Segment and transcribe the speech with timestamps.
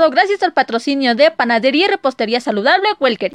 [0.00, 3.34] gracias al patrocinio de Panadería y Repostería Saludable Welker.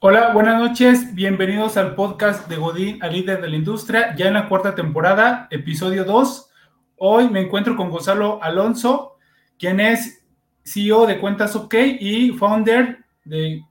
[0.00, 4.34] Hola, buenas noches, bienvenidos al podcast de Godín, al líder de la industria, ya en
[4.34, 6.50] la cuarta temporada, episodio 2.
[6.98, 9.16] Hoy me encuentro con Gonzalo Alonso,
[9.58, 10.26] quien es
[10.62, 13.62] CEO de Cuentas OK y founder de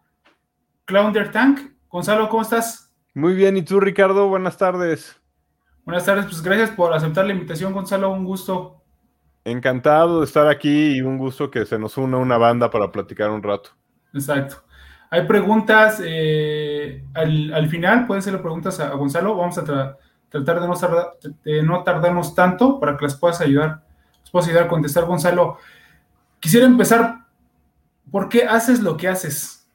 [0.85, 1.59] Clounder Tank.
[1.87, 2.91] Gonzalo, ¿cómo estás?
[3.13, 4.27] Muy bien, ¿y tú, Ricardo?
[4.27, 5.21] Buenas tardes.
[5.85, 8.80] Buenas tardes, pues gracias por aceptar la invitación, Gonzalo, un gusto.
[9.43, 13.31] Encantado de estar aquí y un gusto que se nos una una banda para platicar
[13.31, 13.71] un rato.
[14.13, 14.63] Exacto.
[15.09, 19.35] Hay preguntas eh, al, final, pueden ser preguntas a, Gonzalo.
[19.35, 19.97] Vamos a
[20.29, 20.75] tratar de no,
[21.43, 23.83] de no, tardarnos tanto para que las puedas ayudar,
[24.21, 25.57] las puedas ayudar a contestar, Gonzalo.
[26.39, 27.25] Quisiera empezar,
[28.09, 29.67] ¿por qué haces lo que haces?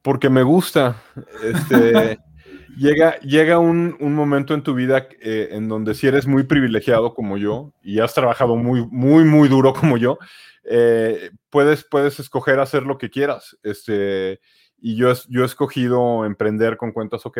[0.00, 0.96] Porque me gusta.
[1.42, 2.20] Este,
[2.76, 7.36] llega, llega un, momento en tu vida eh, en donde si eres muy privilegiado como
[7.36, 10.18] yo y has trabajado muy, muy, muy duro como yo,
[10.64, 13.56] eh, puedes, puedes escoger hacer lo que quieras.
[13.62, 14.40] Este,
[14.80, 17.38] y yo, yo he escogido emprender con cuentas OK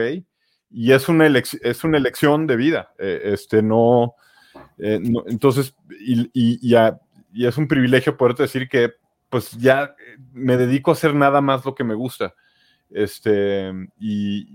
[0.71, 2.93] y es una, es una elección de vida.
[2.99, 4.15] Eh, este, no,
[4.79, 6.77] entonces, y, y,
[7.33, 8.93] y, es un privilegio poderte decir que
[9.29, 9.95] pues ya
[10.33, 12.35] me dedico a hacer nada más lo que me gusta.
[12.91, 14.47] Este, y,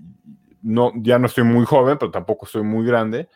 [0.61, 3.27] no, ya no estoy muy joven, pero tampoco estoy muy grande.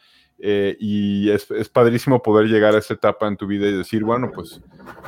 [0.44, 4.32] Eh, y es, padrísimo poder llegar a esa etapa en tu vida y decir, bueno,
[4.34, 4.60] pues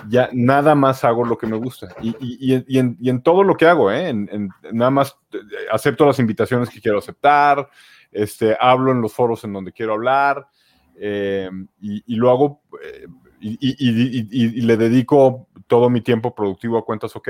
[0.08, 1.88] ya nada más hago lo que me gusta.
[2.02, 4.10] Y, en, todo lo que hago, ¿eh?
[4.10, 5.38] En, nada más eh,
[5.72, 7.68] acepto las invitaciones que quiero aceptar,
[8.12, 10.46] este, hablo en los foros en donde quiero hablar,
[10.96, 12.62] y, lo hago
[13.42, 17.30] y, le dedico todo mi tiempo productivo a cuentas OK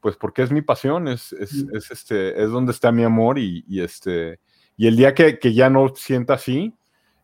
[0.00, 3.64] pues porque es mi pasión, es, es, es, este, es donde está mi amor y,
[3.68, 4.40] y este,
[4.76, 6.74] y el día que, que, ya no sienta así,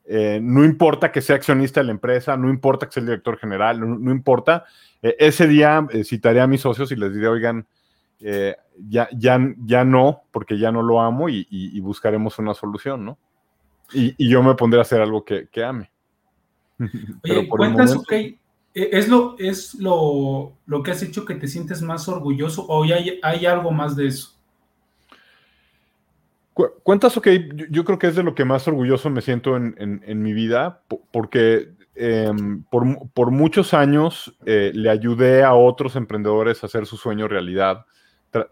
[0.06, 3.38] eh, no importa que sea accionista de la empresa, no importa que sea el director
[3.38, 4.64] general, no, importa,
[5.02, 7.66] eh, ese día eh, citaré a mis socios y les diré, oigan,
[8.88, 13.18] ya, ya, ya no, porque ya no lo amo y, y, buscaremos una solución, ¿no?
[13.92, 15.90] Y, yo me pondré a hacer algo que, que ame.
[17.24, 18.38] Oye, cuentas, ok, e,
[18.74, 23.20] ¿Es lo, es lo, lo, que has hecho que te sientes más orgulloso o hay,
[23.22, 24.34] hay algo más de eso?
[26.82, 27.28] Cuentas, ok,
[27.70, 30.82] yo, creo que es de lo que más orgulloso me siento en, en, mi vida,
[31.12, 36.96] porque em, por, por, muchos años eh, le ayudé a otros emprendedores a hacer su
[36.96, 37.86] sueño realidad,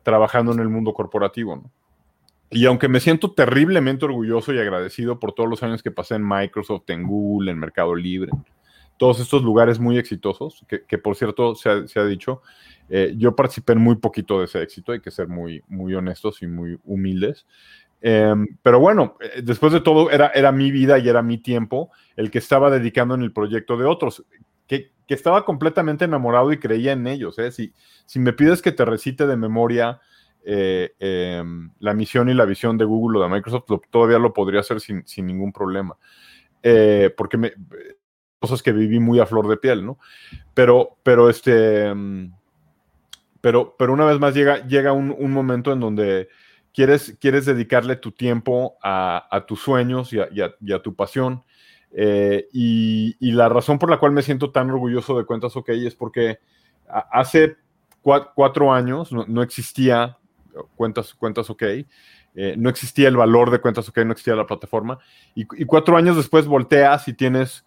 [0.02, 1.70] trabajando en el mundo corporativo.
[2.50, 6.26] Y aunque me siento terriblemente orgulloso y agradecido por todos los años que pasé en
[6.26, 8.32] Microsoft, en Google, en Mercado Libre,
[8.96, 12.42] todos estos lugares muy exitosos, que, por cierto se ha, dicho,
[12.88, 16.42] eh, yo participé en muy poquito de ese éxito, hay que ser muy, muy honestos
[16.42, 17.46] y muy humildes.
[18.00, 21.90] Em, pero bueno, eh, después de todo era, era mi vida y era mi tiempo
[22.16, 24.24] el que estaba dedicando en el proyecto de otros,
[24.66, 27.38] que, que estaba completamente enamorado y creía en ellos.
[27.38, 27.50] ¿eh?
[27.50, 27.72] Si,
[28.06, 30.00] si me pides que te recite de memoria
[30.44, 34.80] em, la misión y la visión de Google o de Microsoft, todavía lo podría hacer
[34.80, 35.96] sin, sin ningún problema.
[37.16, 37.52] porque me,
[38.42, 39.98] cosas que viví muy a flor de piel, ¿no?
[40.52, 41.90] Pero, pero este,
[43.40, 46.28] pero, pero una vez más llega, llega un, momento en donde
[46.74, 50.18] quieres, quieres dedicarle tu tiempo a, tus sueños y
[50.72, 51.42] a, tu pasión.
[51.94, 55.94] Eh, y, la razón por la cual me siento tan orgulloso de Cuentas OK es
[55.94, 56.38] porque
[56.86, 57.56] hace
[58.00, 60.18] cuatro, años no, existía
[60.76, 61.62] Cuentas, Cuentas OK.
[62.34, 64.98] Eh, no existía el valor de Cuentas OK, no existía la plataforma.
[65.34, 67.64] Y, y, cuatro años después volteas y tienes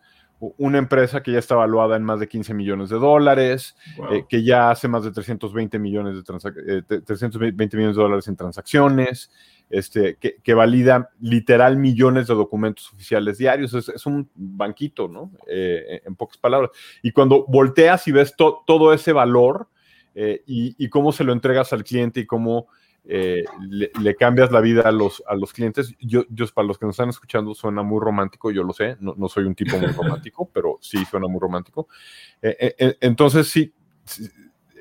[0.57, 3.75] una empresa que ya está evaluada en más de 15 millones de dólares,
[4.11, 8.35] eh, que ya hace más de 320 millones de, 320 eh, millones de dólares en
[8.35, 9.31] transacciones,
[9.69, 13.73] este, que, valida literal millones de documentos oficiales diarios.
[13.73, 15.31] Es, un banquito, ¿no?
[15.47, 16.71] Eh, en pocas palabras.
[17.01, 19.67] Y cuando volteas y ves todo ese valor
[20.15, 22.67] y, y, cómo se lo entregas al cliente y cómo
[23.07, 25.93] eh, le, cambias la vida a los, a los clientes.
[25.99, 29.13] Yo, yo, para los que nos están escuchando, suena muy romántico, yo lo sé, no,
[29.15, 31.87] no soy un tipo muy romántico, pero sí suena muy romántico.
[32.41, 33.73] Eh, eh, entonces, sí,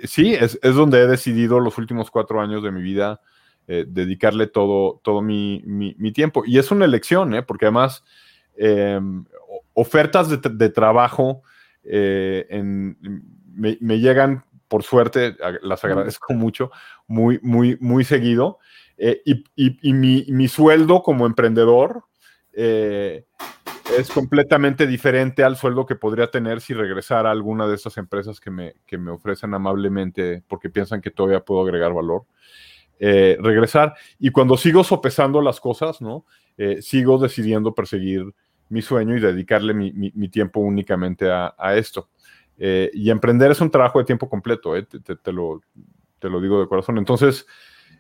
[0.05, 3.21] sí, es, es, donde he decidido los últimos cuatro años de mi vida
[3.67, 6.43] dedicarle todo, todo mi, mi, tiempo.
[6.47, 8.05] Y es una elección, porque además,
[8.59, 9.25] em,
[9.73, 11.43] ofertas de, de trabajo
[11.83, 12.99] en,
[13.55, 16.71] me, me llegan por suerte, las agradezco mucho,
[17.07, 18.59] muy, muy, muy seguido.
[18.97, 19.23] Eh,
[19.57, 22.05] y, mi, sueldo como emprendedor
[22.53, 23.25] eh,
[23.99, 28.39] es completamente diferente al sueldo que podría tener si regresara a alguna de estas empresas
[28.39, 32.25] que me, que me ofrecen amablemente porque piensan que todavía puedo agregar valor.
[33.01, 33.95] Eh, regresar.
[34.21, 36.25] Y cuando sigo sopesando las cosas, ¿no?
[36.81, 38.33] sigo decidiendo perseguir
[38.69, 42.09] mi sueño y dedicarle mi, tiempo únicamente a, a esto.
[42.59, 45.61] Eh, y emprender es un trabajo de tiempo completo, eh, te, lo,
[46.19, 46.99] te, lo, digo de corazón.
[46.99, 47.47] Entonces,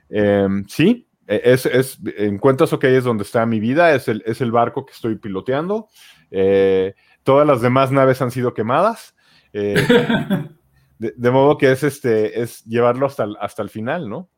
[0.09, 4.41] em, sí, e, es, es, encuentras, ok, es donde está mi vida, es el, es
[4.41, 5.89] el barco que estoy piloteando.
[6.31, 9.15] Eh, todas las demás naves han sido quemadas.
[9.55, 14.29] de, modo que es, este, es llevarlo hasta el, hasta el final, ¿no?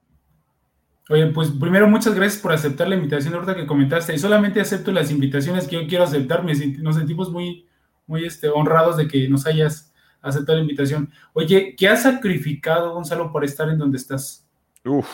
[1.08, 4.14] Oye, pues primero muchas gracias por aceptar la invitación ahorita que comentaste.
[4.14, 6.44] Y solamente acepto las invitaciones que yo quiero aceptar.
[6.44, 7.66] nos sentimos muy,
[8.06, 9.94] muy este, honrados de que nos hayas
[10.28, 11.10] aceptado la invitación.
[11.32, 14.46] Oye, ¿qué has sacrificado, Gonzalo, por estar en donde estás?
[14.84, 15.08] Uf,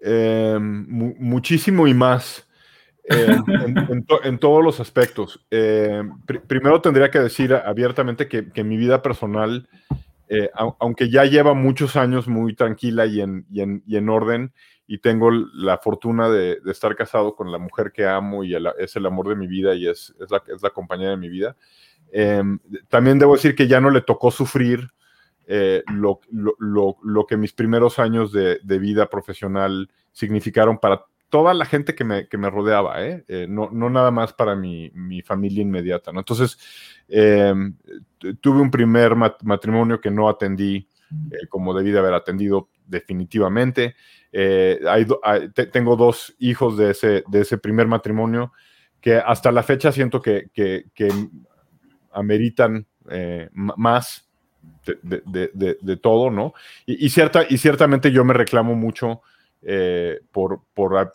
[0.00, 0.86] em,
[1.18, 2.48] muchísimo y más.
[3.04, 3.44] Em,
[4.24, 5.44] en, todos los aspectos.
[5.50, 9.68] Em, primero tendría que decir abiertamente que, que mi vida personal
[10.34, 10.48] eh,
[10.78, 14.54] aunque ya lleva muchos años muy tranquila y en, y en, orden,
[14.86, 19.04] y tengo la fortuna de, estar casado con la mujer que amo y es el
[19.04, 21.54] amor de mi vida y es, es, la, es la compañía de mi vida,
[22.12, 24.88] em, también debo decir que ya no le tocó sufrir
[25.46, 31.52] eh, lo, lo, lo, que mis primeros años de, de, vida profesional significaron para toda
[31.52, 33.24] la gente que me, que me rodeaba, ¿eh?
[33.26, 36.12] Eh, no, no, nada más para mi, mi familia inmediata.
[36.12, 36.20] ¿no?
[36.20, 36.58] Entonces,
[37.08, 37.74] em,
[38.40, 40.88] tuve un primer matrimonio que no atendí
[41.50, 43.94] como debí de haber atendido definitivamente.
[44.32, 45.06] Hay
[45.70, 48.52] tengo dos hijos de ese, de ese primer matrimonio
[49.00, 50.50] que hasta la fecha siento que
[52.12, 52.86] ameritan
[53.54, 54.28] más
[55.02, 56.54] de, todo, ¿no?
[56.86, 59.22] Y, cierta, y ciertamente yo me reclamo mucho
[59.62, 61.12] eh, por, por,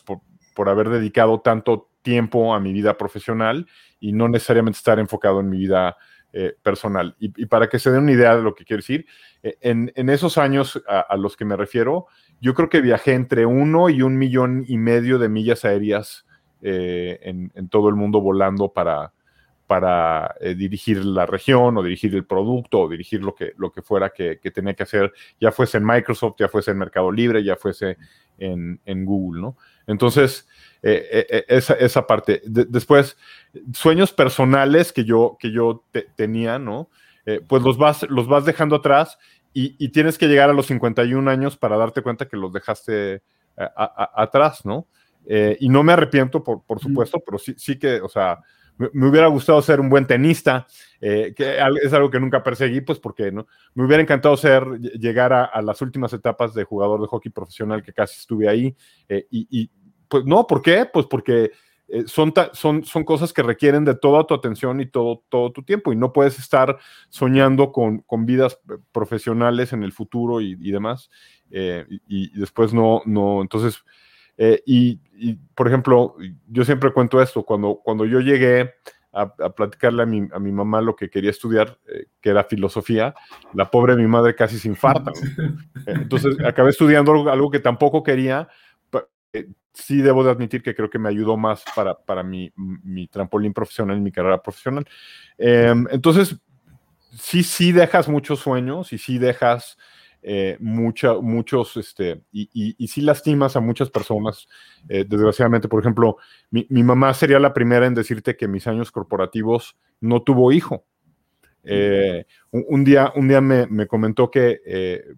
[0.55, 3.67] por, haber dedicado tanto tiempo a mi vida profesional
[3.99, 5.97] y no necesariamente estar enfocado en mi vida
[6.33, 7.15] eh, personal.
[7.19, 9.05] Y, para que se den una idea de lo que quiero decir,
[9.43, 12.07] eh, en, en, esos años a, los que me refiero,
[12.39, 16.25] yo creo que viajé entre uno y un millón y medio de millas aéreas
[16.61, 19.13] en, todo el mundo volando para,
[19.67, 24.09] para dirigir la región o dirigir el producto o dirigir lo que, lo que fuera
[24.09, 27.57] que, que, tenía que hacer, ya fuese en Microsoft, ya fuese en Mercado Libre, ya
[27.57, 27.97] fuese
[28.39, 29.57] en, Google, ¿no?
[29.85, 30.47] Entonces,
[30.81, 32.41] eh, eh, eh, esa, esa, parte.
[32.45, 33.17] después,
[33.73, 35.83] sueños personales que yo, que yo
[36.15, 36.89] tenía, ¿no?
[37.49, 39.17] pues los vas, los vas dejando atrás
[39.53, 43.21] y, tienes que llegar a los 51 años para darte cuenta que los dejaste
[43.57, 44.87] atrás, ¿no?
[45.59, 48.39] y no me arrepiento, por, por supuesto, pero sí, sí que, o sea,
[48.77, 50.67] me, hubiera gustado ser un buen tenista,
[51.01, 53.47] eh, que es algo que nunca perseguí, pues porque ¿no?
[53.73, 57.93] me hubiera encantado ser, llegar a, las últimas etapas de jugador de hockey profesional, que
[57.93, 58.75] casi estuve ahí.
[59.09, 59.69] Eh, y,
[60.07, 60.85] pues no, ¿por qué?
[60.91, 61.51] Pues porque
[61.89, 65.63] eh, son, son, son cosas que requieren de toda tu atención y todo, todo tu
[65.63, 66.77] tiempo, y no puedes estar
[67.09, 68.59] soñando con, con vidas
[68.91, 71.09] profesionales en el futuro y, demás,
[71.49, 73.83] y, y, después no, no, entonces
[74.37, 74.99] eh, y,
[75.55, 76.15] por ejemplo,
[76.47, 78.75] yo siempre cuento esto, cuando, cuando yo llegué
[79.11, 83.15] a, platicarle a mi, a mi, mamá lo que quería estudiar, eh, que era filosofía,
[83.53, 85.11] la pobre mi madre casi se infarta.
[85.87, 88.47] Entonces acabé estudiando algo, que tampoco quería.
[89.33, 93.07] Eh, sí debo de admitir que creo que me ayudó más para, para mi, mi
[93.07, 94.85] trampolín profesional, mi carrera profesional.
[95.37, 96.37] Em, entonces,
[97.17, 99.77] sí, sí dejas muchos sueños y sí dejas
[100.21, 104.47] eh, muchos, este, y, y, sí lastimas a muchas personas,
[104.89, 105.67] eh, desgraciadamente.
[105.67, 106.17] Por ejemplo,
[106.49, 110.85] mi, mamá sería la primera en decirte que mis años corporativos no tuvo hijo.
[111.63, 114.61] Eh, un, día, un día me, comentó que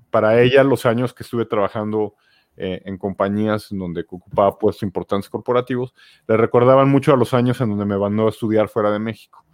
[0.10, 2.16] para ella los años que estuve trabajando
[2.56, 5.94] en compañías donde ocupaba puestos importantes corporativos,
[6.28, 9.46] le recordaban mucho a los años en donde me mandó a estudiar fuera de México.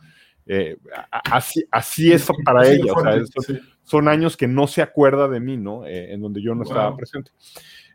[1.10, 2.94] Así, así es para ella.
[2.94, 5.86] O sea, son años que no se acuerda de mí, ¿no?
[5.86, 7.32] Eh, en donde yo no estaba presente.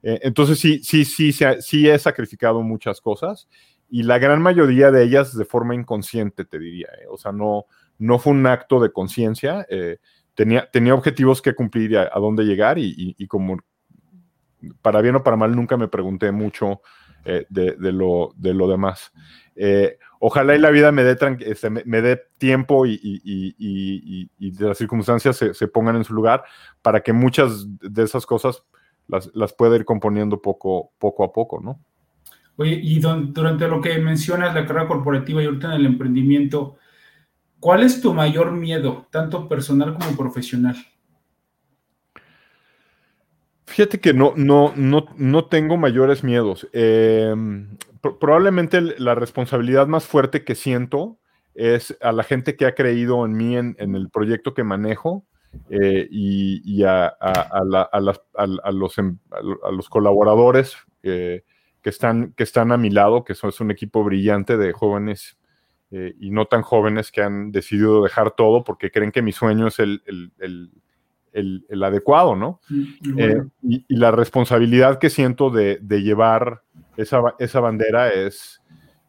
[0.02, 3.48] Eh, entonces sí, sí, sí, sí he sacrificado muchas cosas
[3.90, 6.88] y la gran mayoría de ellas de forma inconsciente, te diría.
[7.02, 7.06] ¿eh?
[7.10, 7.66] O sea, no,
[7.98, 9.66] no fue un acto de conciencia.
[10.34, 13.58] tenía, tenía objetivos que cumplir y a, dónde llegar y, como
[14.80, 16.82] para bien o para mal nunca me pregunté mucho
[17.24, 19.12] de, lo, de lo demás
[20.20, 25.68] ojalá y la vida me dé, este, me, dé tiempo y, y, las circunstancias se,
[25.68, 26.44] pongan en su lugar
[26.82, 28.62] para que muchas de esas cosas
[29.08, 31.80] las, las pueda ir componiendo poco, poco a poco, ¿no?
[32.56, 36.76] Oye, y durante lo que mencionas, la carrera corporativa y ahorita en el emprendimiento,
[37.58, 40.76] ¿cuál es tu mayor miedo, tanto personal como profesional?
[43.64, 46.68] Fíjate que no, no, no, no tengo mayores miedos.
[46.74, 47.34] Eh,
[48.00, 51.18] probablemente la responsabilidad más fuerte que siento
[51.54, 55.24] es a la gente que ha creído en mí, en, el proyecto que manejo,
[55.68, 57.16] eh, y, a,
[58.00, 58.70] los, a,
[59.72, 61.42] los, colaboradores eh,
[61.82, 65.36] que, están, que están a mi lado, que son, es un equipo brillante de jóvenes
[65.90, 69.66] eh, y no tan jóvenes que han decidido dejar todo porque creen que mi sueño
[69.66, 70.02] es el,
[71.32, 72.60] el, adecuado, ¿no?
[72.68, 76.62] Mm, eh, y, la responsabilidad que siento de, llevar
[77.00, 78.60] esa, esa, bandera es,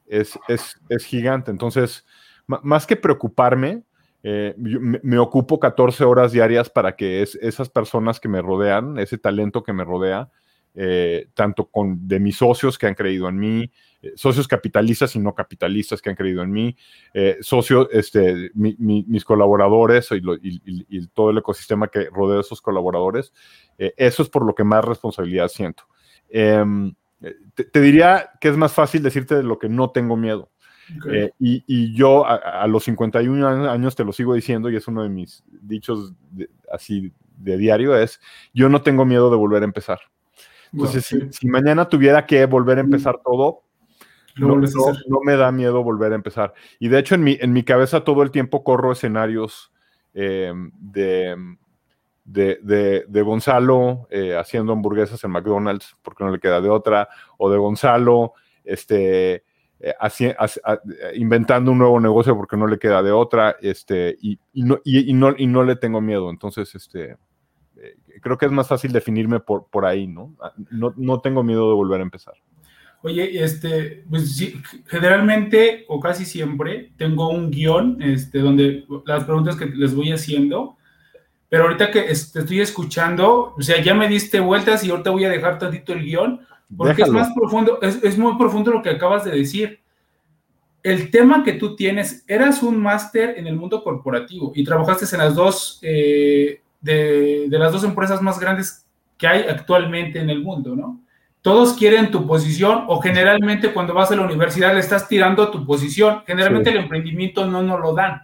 [0.08, 1.52] es, es, gigante.
[1.52, 2.06] Entonces,
[2.48, 3.84] más que preocuparme,
[4.24, 9.64] eh, me, ocupo 14 horas diarias para que esas personas que me rodean, ese talento
[9.64, 10.30] que me rodea,
[10.74, 13.72] eh, tanto con de mis socios que han creído en mí,
[14.02, 16.78] eh, socios capitalistas y no capitalistas que han creído en mí,
[17.42, 23.34] socios, este, mis colaboradores y, todo el ecosistema que rodea a esos colaboradores,
[23.78, 25.84] eso es por lo que más responsabilidad siento.
[27.22, 30.50] Em, te, diría que es más fácil decirte de lo que no tengo miedo.
[31.10, 35.10] Eh, y, yo a, los 51 años te lo sigo diciendo y es uno de
[35.10, 36.14] mis dichos
[36.72, 38.20] así de diario, es
[38.54, 40.00] yo no tengo miedo de volver a empezar.
[40.74, 43.64] Entonces, si, mañana tuviera que volver a empezar todo,
[44.38, 44.58] no,
[45.24, 46.54] me da miedo volver a empezar.
[46.80, 49.72] Y de hecho en mi, en mi cabeza todo el tiempo corro escenarios
[50.14, 51.36] em, de,
[52.32, 57.50] de, de, Gonzalo eh, haciendo hamburguesas en McDonald's porque no le queda de otra, o
[57.50, 58.34] de Gonzalo
[58.64, 59.44] este,
[59.80, 59.94] eh,
[61.16, 65.34] inventando un nuevo negocio porque no le queda de otra, este, y, no, y, no,
[65.38, 66.30] y no le tengo miedo.
[66.30, 67.18] Entonces, este,
[67.78, 70.36] eh, creo que es más fácil definirme por, por ahí, ¿no?
[70.40, 70.94] Ah, ¿no?
[70.98, 72.36] No tengo miedo de volver a empezar.
[73.04, 74.54] Oye, este, pues
[74.86, 80.78] generalmente o casi siempre tengo un guion, este, donde las preguntas que les voy haciendo,
[81.52, 85.26] pero ahorita que te estoy escuchando, o sea, ya me diste vueltas y ahorita voy
[85.26, 86.40] a dejar tantito el guion
[86.78, 89.82] porque es más profundo, es, muy profundo lo que acabas de decir.
[90.82, 95.22] El tema que tú tienes, eras un máster en el mundo corporativo y trabajaste en
[95.22, 100.74] las dos, eh, de, las dos empresas más grandes que hay actualmente en el mundo,
[100.74, 101.02] ¿no?
[101.42, 105.66] Todos quieren tu posición o generalmente cuando vas a la universidad le estás tirando tu
[105.66, 106.24] posición.
[106.26, 108.22] Generalmente el emprendimiento no nos lo dan.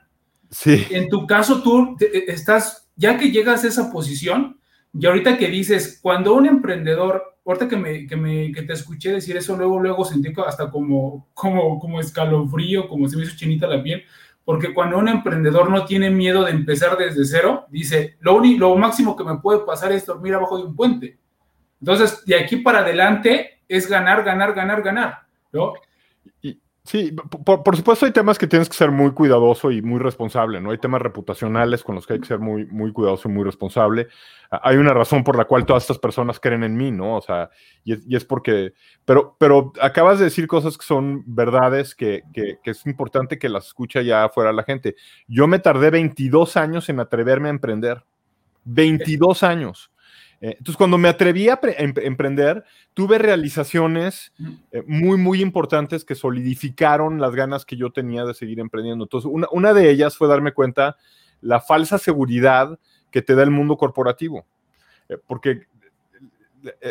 [0.49, 0.87] Sí.
[0.91, 4.59] En tu caso, tú estás, ya que llegas a esa posición,
[4.93, 9.13] y ahorita que dices, cuando un emprendedor ahorita que, me, que, me, que te escuché
[9.13, 13.67] decir eso, luego, luego sentí hasta como, como, como escalofrío, como se me hizo chinita
[13.67, 14.03] la piel,
[14.43, 18.75] porque cuando un emprendedor no tiene miedo de empezar desde cero, dice, lo, único, lo
[18.75, 21.17] máximo que me puede pasar es dormir abajo de un puente.
[21.79, 25.19] Entonces, de aquí para adelante es ganar, ganar, ganar, ganar,
[25.53, 25.73] ¿no?
[26.87, 30.71] Sí, por, supuesto hay temas que tienes que ser muy cuidadoso y muy responsable, ¿no?
[30.71, 34.07] Hay temas reputacionales con los que hay que ser muy, muy cuidadoso y muy responsable.
[34.49, 37.17] Hay una razón por la cual todas estas personas creen en mí, ¿no?
[37.17, 37.49] O sea,
[37.83, 38.71] y es, porque,
[39.03, 43.49] pero, pero acabas de decir cosas que son verdades que, que, que, es importante que
[43.49, 44.95] las escuche ya afuera la gente.
[45.27, 48.05] Yo me tardé 22 años en atreverme a emprender.
[48.63, 49.91] 22 años.
[50.39, 52.63] Eh, entonces, cuando me atreví a em, emprender,
[52.93, 54.33] tuve realizaciones
[54.71, 59.05] eh, muy, muy importantes que solidificaron las ganas que yo tenía de seguir emprendiendo.
[59.05, 60.97] Entonces, una, de ellas fue darme cuenta
[61.41, 62.79] la falsa seguridad
[63.11, 64.45] que te da el mundo corporativo.
[65.09, 65.63] Eh, porque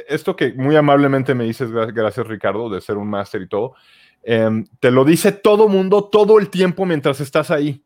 [0.08, 3.74] esto que muy amablemente me dices, gracias Ricardo, de ser un máster y todo,
[4.22, 7.82] em, te lo dice todo mundo todo el tiempo mientras estás ahí.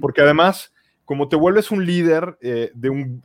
[0.00, 0.72] Porque además
[1.04, 3.22] como te vuelves un líder eh, de, un,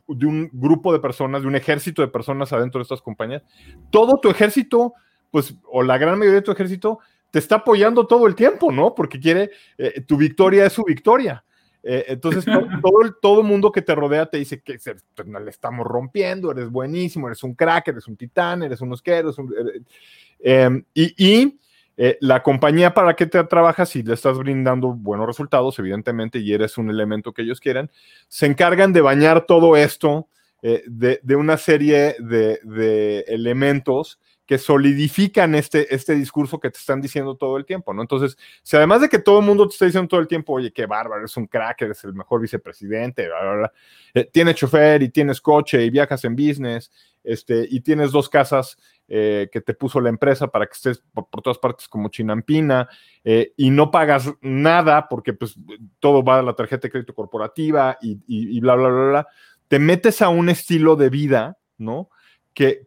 [0.52, 3.42] grupo de personas, de un ejército de personas adentro de estas compañías,
[3.90, 4.94] todo tu ejército,
[5.30, 6.98] pues, o la gran mayoría de tu ejército,
[7.30, 8.94] te está apoyando todo el tiempo, ¿no?
[8.94, 11.44] Porque quiere, eh, tu victoria es su victoria.
[11.82, 12.44] Eh, entonces,
[12.82, 14.78] todo, el, todo mundo que te rodea te dice que
[15.14, 18.92] pues, no le estamos rompiendo, eres buenísimo, eres un crack, eres un titán, eres un
[18.92, 19.32] osquero.
[20.40, 21.58] Em, y
[22.00, 26.52] eh, la compañía para que te trabajas, si le estás brindando buenos resultados, evidentemente, y
[26.52, 27.90] eres un elemento que ellos quieren,
[28.28, 30.28] se encargan de bañar todo esto
[30.62, 37.34] eh, de, una serie de, elementos que solidifican este, este discurso que te están diciendo
[37.34, 38.00] todo el tiempo, ¿no?
[38.00, 40.72] Entonces, si además de que todo el mundo te está diciendo todo el tiempo, oye,
[40.72, 43.28] qué bárbaro, eres un crack, eres el mejor vicepresidente,
[44.14, 46.92] eh, tienes chofer y tienes coche y viajas en business,
[47.24, 48.78] este, y tienes dos casas
[49.10, 52.88] eh, que te puso la empresa para que estés por, todas partes como chinampina
[53.24, 55.54] eh, y no pagas nada porque pues
[55.98, 59.26] todo va a la tarjeta de crédito corporativa y, bla, bla, bla, bla,
[59.66, 62.10] te metes a un estilo de vida, ¿no?
[62.52, 62.86] Que,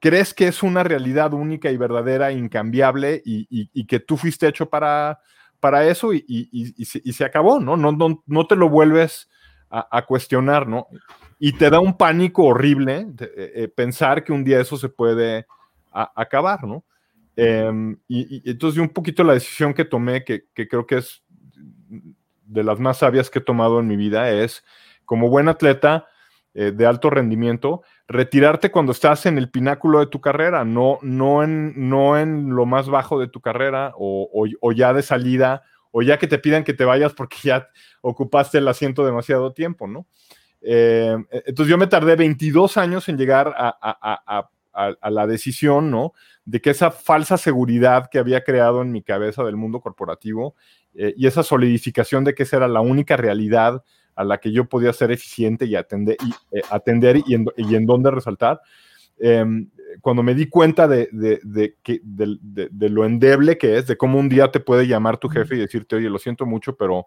[0.00, 5.20] crees que es una realidad única y verdadera, incambiable y, que tú fuiste hecho para,
[5.60, 7.78] para eso y, se, acabó, ¿no?
[7.78, 9.30] No, no, no te lo vuelves
[9.90, 10.86] a, cuestionar, ¿no?
[11.38, 15.46] Y te da un pánico horrible eh, pensar que un día eso se puede
[15.92, 16.84] acabar, ¿no?
[17.36, 21.22] Em, y, entonces un poquito la decisión que tomé, que, creo que es
[22.46, 24.64] de las más sabias que he tomado en mi vida, es
[25.04, 26.06] como buen atleta
[26.54, 31.42] eh, de alto rendimiento, retirarte cuando estás en el pináculo de tu carrera, no, no,
[31.42, 35.62] en, no en lo más bajo de tu carrera o, ya de salida
[35.96, 37.68] o ya que te pidan que te vayas porque ya
[38.00, 40.08] ocupaste el asiento demasiado tiempo, ¿no?
[40.60, 44.50] Eh, entonces yo me tardé 22 años en llegar a,
[45.08, 46.12] la decisión, ¿no?
[46.44, 50.56] De que esa falsa seguridad que había creado en mi cabeza del mundo corporativo
[50.94, 53.84] eh, y esa solidificación de que esa era la única realidad
[54.16, 58.10] a la que yo podía ser eficiente y atender y, eh, en, y en dónde
[58.10, 58.60] resaltar,
[59.20, 59.70] em,
[60.00, 64.60] cuando me di cuenta de, de, lo endeble que es, de cómo un día te
[64.60, 67.06] puede llamar tu jefe y decirte, oye, lo siento mucho, pero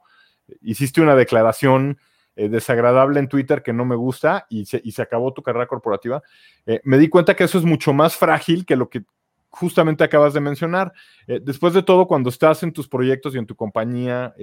[0.61, 1.97] hiciste una declaración
[2.35, 5.65] eh, desagradable en Twitter que no me gusta y se, y se acabó tu carrera
[5.65, 6.21] corporativa,
[6.67, 9.03] eh, me di cuenta que eso es mucho más frágil que lo que
[9.49, 10.93] justamente acabas de mencionar.
[11.25, 14.35] Eh, después de todo, cuando estás en tus proyectos y en tu compañía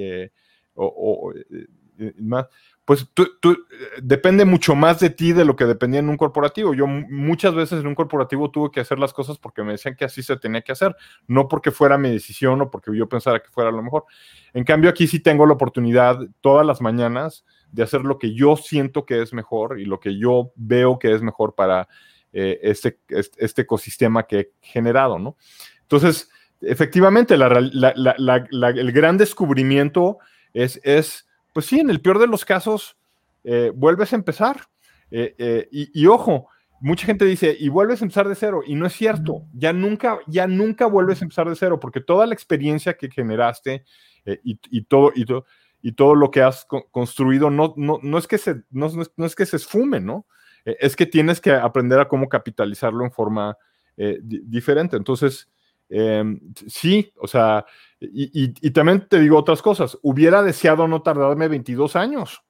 [0.75, 1.33] o,
[2.19, 2.47] más,
[2.85, 3.27] pues tú,
[4.03, 6.75] depende mucho más de ti de lo que dependía en un corporativo.
[6.75, 10.05] Yo muchas veces en un corporativo tuve que hacer las cosas porque me decían que
[10.05, 10.95] así se tenía que hacer,
[11.27, 14.05] no porque fuera mi decisión o porque yo pensara que fuera lo mejor.
[14.53, 18.55] En cambio, aquí sí tengo la oportunidad todas las mañanas de hacer lo que yo
[18.57, 21.89] siento que es mejor y lo que yo veo que es mejor para
[22.35, 25.37] eh, este, este, ecosistema que he generado, ¿no?
[25.81, 26.29] Entonces,
[26.61, 30.19] efectivamente, el gran descubrimiento
[30.53, 32.99] es, es pues sí, en el peor de los casos,
[33.45, 34.63] eh, vuelves a empezar.
[35.11, 36.49] Eh, eh, y, ojo,
[36.81, 40.19] mucha gente dice, y vuelves a empezar de cero, y no es cierto, ya nunca,
[40.27, 43.85] ya nunca vuelves a empezar de cero, porque toda la experiencia que generaste
[44.43, 45.25] y, todo, y,
[45.83, 49.37] y, todo lo que has construido no, no, no, es que se, no, no, es
[49.37, 50.27] que se esfume, ¿no?
[50.65, 53.57] es que tienes que aprender a cómo capitalizarlo en forma
[54.23, 54.97] diferente.
[54.97, 55.51] Entonces,
[55.89, 57.65] Em, sí, o sea,
[58.01, 59.99] y, también te digo otras cosas.
[60.03, 62.43] Hubiera deseado no tardarme 22 años,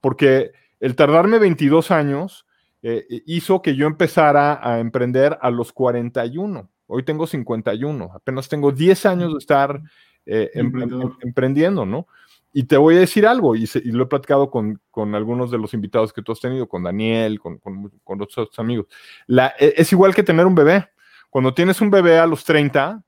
[0.00, 2.46] porque el tardarme 22 años
[2.82, 6.70] eh, hizo que yo empezara a emprender a los 41.
[6.86, 9.80] Hoy tengo 51, apenas tengo 10 años de estar
[10.24, 12.06] eh, em, em, emprendiendo, ¿no?
[12.52, 14.80] Y te voy a decir algo, y, lo he platicado con,
[15.14, 18.86] algunos de los invitados que tú has tenido, con Daniel, con, con, otros amigos.
[19.26, 20.88] La, e, es igual que tener un bebé.
[21.30, 23.02] Cuando tienes un bebé a los 30,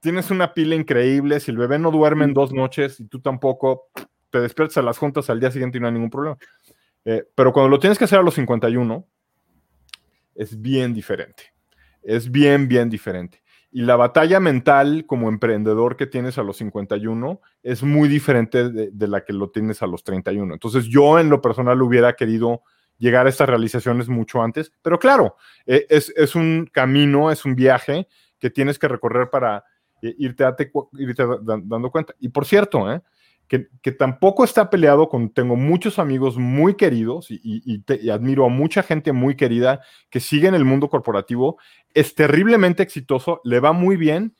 [0.00, 3.88] tienes una pila increíble, si el bebé no duerme en dos noches y tú tampoco,
[4.30, 6.36] te despiertas a las juntas al día siguiente y no hay ningún problema.
[7.04, 9.06] Eh, pero cuando lo tienes que hacer a los 51,
[10.34, 11.54] es bien diferente.
[12.02, 13.42] Es bien, bien diferente.
[13.70, 19.08] Y la batalla mental como emprendedor que tienes a los 51 es muy diferente de,
[19.08, 20.54] la que lo tienes a los 31.
[20.54, 22.62] Entonces yo en lo personal hubiera querido
[22.98, 24.72] llegar a estas realizaciones mucho antes.
[24.82, 29.64] Pero claro, eh, es, un camino, es un viaje que tienes que recorrer para
[30.02, 30.44] eh, irte,
[31.42, 32.14] dando cuenta.
[32.20, 33.00] Y por cierto, eh,
[33.48, 39.12] que, tampoco está peleado con, tengo muchos amigos muy queridos y, admiro a mucha gente
[39.12, 39.80] muy querida
[40.10, 41.58] que sigue en el mundo corporativo,
[41.92, 44.34] es terriblemente exitoso, le va muy bien,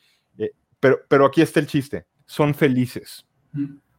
[0.80, 3.26] pero, pero aquí está el chiste, son felices.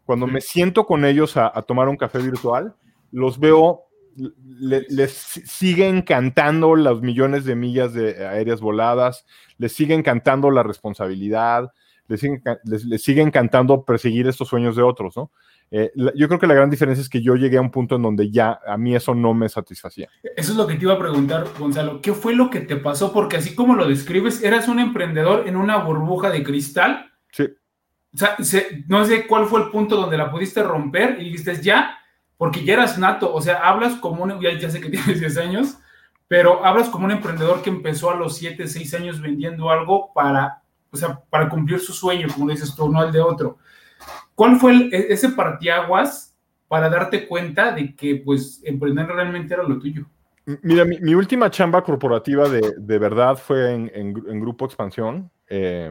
[0.06, 2.76] Cuando me siento con ellos a, a tomar un café virtual,
[3.12, 9.25] los veo les sigue encantando los millones de millas de aéreas voladas,
[9.58, 11.71] les sigue encantando la responsabilidad,
[12.08, 15.32] les sigue, encantando perseguir estos sueños de otros, ¿no?
[15.71, 18.04] Eh, yo creo que la gran diferencia es que yo llegué a un punto en
[18.04, 20.08] donde ya a mí eso no me satisfacía.
[20.23, 22.01] Eso es lo que te iba a preguntar, Gonzalo.
[22.01, 23.12] ¿Qué fue lo que te pasó?
[23.12, 27.12] Porque así como lo describes, eras un emprendedor en una burbuja de cristal.
[27.32, 27.47] Sí.
[28.13, 28.38] O sea,
[28.88, 31.97] no sé cuál fue el punto donde la pudiste romper y dijiste, ya,
[32.38, 35.78] porque ya eras nato, o sea, hablas como un, ya, sé que tienes 10 años,
[36.28, 40.62] pero hablas como un emprendedor que empezó a los 7, 6 años vendiendo algo para,
[40.91, 43.58] o sea, para cumplir su sueño, como dices tú, no el de otro.
[44.34, 46.36] ¿Cuál fue e, ese partiaguas
[46.67, 50.06] para darte cuenta de que, pues, emprender realmente era lo tuyo?
[50.62, 55.32] Mira, mi, última chamba corporativa de, de verdad fue en, en, Grupo Expansión.
[55.50, 55.89] Eh,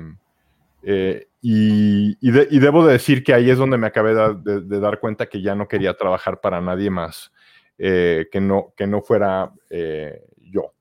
[0.86, 5.40] eh, y, debo de decir que ahí es donde me acabé de, dar cuenta que
[5.40, 7.32] ya no quería trabajar para nadie más
[7.78, 10.72] eh, que, no, que no fuera eh, yo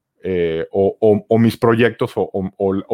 [0.72, 2.30] o, mis proyectos o,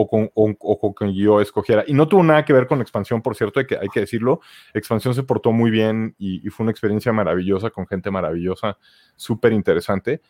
[0.10, 1.84] con, o, quien yo escogiera.
[1.86, 4.42] Y no tuvo nada que ver con Expansión, por cierto, hay que, hay que decirlo.
[4.74, 8.78] Expansión se portó muy bien y, fue una experiencia maravillosa con gente maravillosa,
[9.16, 10.22] súper interesante.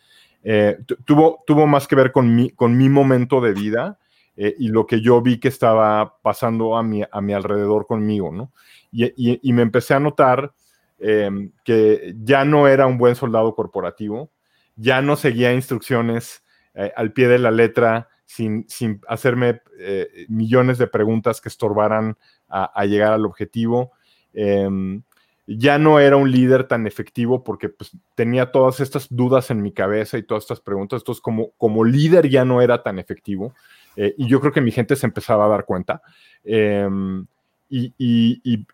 [1.06, 3.98] tuvo, tuvo más que ver con mi, con mi momento de vida
[4.42, 8.32] eh, y lo que yo vi que estaba pasando a mi, a mi alrededor conmigo,
[8.32, 8.52] ¿no?
[8.90, 10.54] Y, me empecé a notar
[10.98, 14.30] em, que ya no era un buen soldado corporativo,
[14.76, 20.78] ya no seguía instrucciones eh, al pie de la letra sin, sin hacerme eh, millones
[20.78, 22.16] de preguntas que estorbaran
[22.48, 23.92] a, llegar al objetivo.
[24.32, 25.02] Em,
[25.46, 29.72] ya no era un líder tan efectivo porque pues, tenía todas estas dudas en mi
[29.72, 31.02] cabeza y todas estas preguntas.
[31.02, 33.52] Entonces, como, como líder ya no era tan efectivo.
[33.96, 36.02] Eh, y yo creo que mi gente se empezaba a dar cuenta.
[36.44, 37.26] Em,
[37.68, 38.66] y,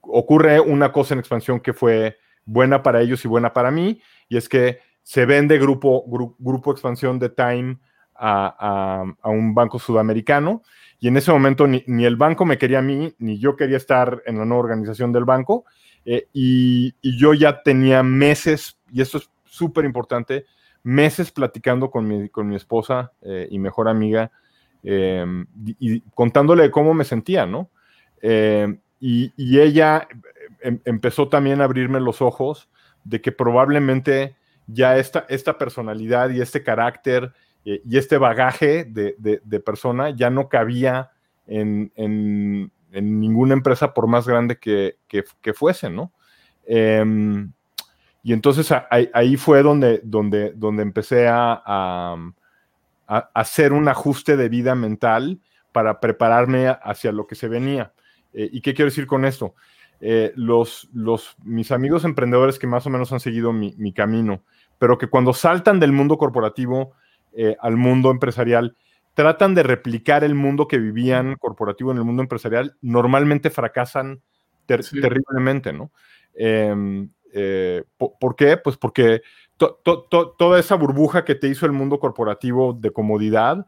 [0.00, 4.36] ocurre una cosa en expansión que fue buena para ellos y buena para mí, y
[4.36, 6.04] es que se vende grupo,
[6.38, 7.78] grupo expansión de Time
[8.14, 10.62] a, un banco sudamericano,
[11.00, 14.22] y en ese momento ni, el banco me quería a mí, ni yo quería estar
[14.26, 15.64] en la nueva organización del banco,
[16.04, 20.46] eh, y, yo ya tenía meses, y esto es súper importante,
[20.82, 24.30] meses platicando con mi, con mi esposa eh, y mejor amiga,
[24.82, 25.24] eh,
[25.78, 27.70] y, contándole cómo me sentía, ¿no?
[29.00, 30.06] y, ella
[30.60, 32.68] em, empezó también a abrirme los ojos
[33.04, 34.36] de que probablemente
[34.68, 37.32] ya esta, esta personalidad y este carácter
[37.64, 41.10] y este bagaje de, persona ya no cabía
[41.46, 41.92] en,
[42.92, 44.96] ninguna empresa por más grande que,
[45.54, 46.12] fuese, ¿no?
[48.22, 52.16] Em, y entonces ahí, fue donde, donde, donde empecé a,
[53.34, 55.40] hacer un ajuste de vida mental
[55.72, 57.92] para prepararme hacia lo que se venía.
[58.32, 59.54] Eh, ¿Y qué quiero decir con esto?
[60.00, 64.44] Eh, los, los, mis amigos emprendedores que más o menos han seguido mi, mi camino,
[64.78, 66.92] pero que cuando saltan del mundo corporativo
[67.34, 68.76] eh, al mundo empresarial,
[69.14, 74.22] tratan de replicar el mundo que vivían corporativo en el mundo empresarial, normalmente fracasan
[74.64, 75.90] terriblemente, ¿no?
[77.32, 78.56] Eh, ¿Por qué?
[78.56, 79.22] Pues porque
[79.56, 83.66] toda esa burbuja que te hizo el mundo corporativo de comodidad,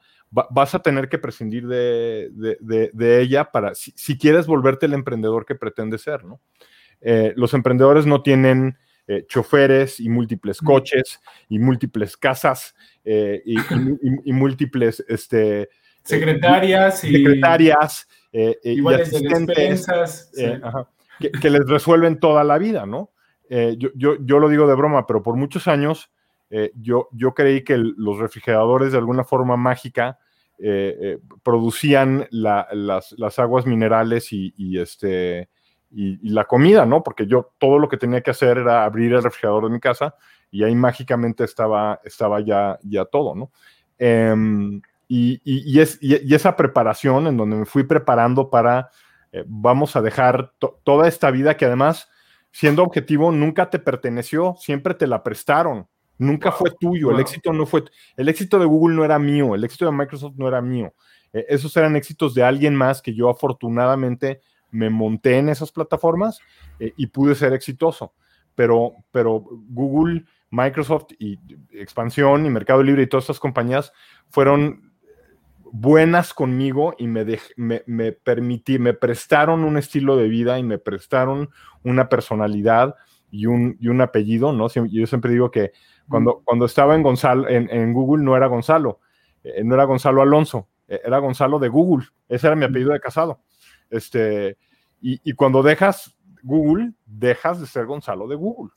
[0.51, 5.99] vas a tener que prescindir de, ella para, si, quieres volverte el emprendedor que pretende
[5.99, 6.41] ser, ¿no?
[7.01, 12.75] Eh, los emprendedores no tienen eh, choferes y múltiples coches y múltiples casas
[13.05, 15.69] eh, y, múltiples este,
[16.03, 19.87] secretarias y secretarias y asistentes
[21.41, 23.11] que, les resuelven toda la vida, ¿no?
[23.79, 26.11] Yo, yo, lo digo de broma, pero por muchos años
[26.75, 30.19] yo, yo creí que los refrigeradores de alguna forma mágica
[31.43, 35.49] producían las, aguas minerales y, este,
[35.91, 37.03] y, la comida, ¿no?
[37.03, 40.15] Porque yo todo lo que tenía que hacer era abrir el refrigerador de mi casa
[40.51, 43.51] y ahí mágicamente estaba, estaba ya, ya todo, ¿no?
[43.99, 48.89] Em, y, es, y, esa preparación en donde me fui preparando para,
[49.33, 52.09] eh, vamos a dejar toda esta vida que además,
[52.55, 55.89] siendo objetivo, nunca te perteneció, siempre te la prestaron,
[56.19, 57.83] nunca fue tuyo, el éxito no fue,
[58.17, 60.95] el éxito de Google no era mío, el éxito de Microsoft no era mío,
[61.33, 64.41] eh, esos eran éxitos de alguien más que yo afortunadamente
[64.71, 66.39] me monté en esas plataformas
[66.79, 68.15] eh, y pude ser exitoso.
[68.55, 71.41] Pero, pero Google, Microsoft y
[71.73, 73.93] Expansión y Mercado Libre y todas estas compañías
[74.31, 74.94] fueron
[75.77, 80.79] buenas conmigo y me, me, me, permití, me prestaron un estilo de vida y me
[80.79, 81.51] prestaron
[81.83, 82.95] una personalidad
[83.33, 84.69] y un, y un apellido, ¿no?
[84.69, 85.73] Yo siempre digo que
[86.09, 89.01] cuando, cuando estaba en, Gonzalo, en, Google no era Gonzalo,
[89.43, 93.01] eh, no era Gonzalo Alonso, eh, era Gonzalo de Google, ese era mi apellido de
[93.01, 93.41] casado.
[93.91, 94.57] Este,
[95.01, 98.71] y, cuando dejas Google, dejas de ser Gonzalo de Google.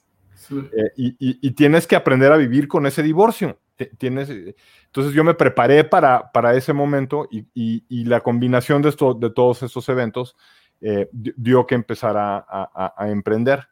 [0.51, 3.59] Eh, y, tienes que aprender a vivir con ese divorcio.
[3.97, 9.29] Tienes, entonces yo me preparé para, para ese momento y, la combinación de, esto, de
[9.29, 10.35] todos estos eventos
[10.81, 13.67] eh, dio que empezara a, emprender.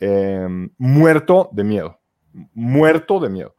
[0.00, 2.00] Em, muerto de miedo,
[2.52, 3.54] muerto de miedo.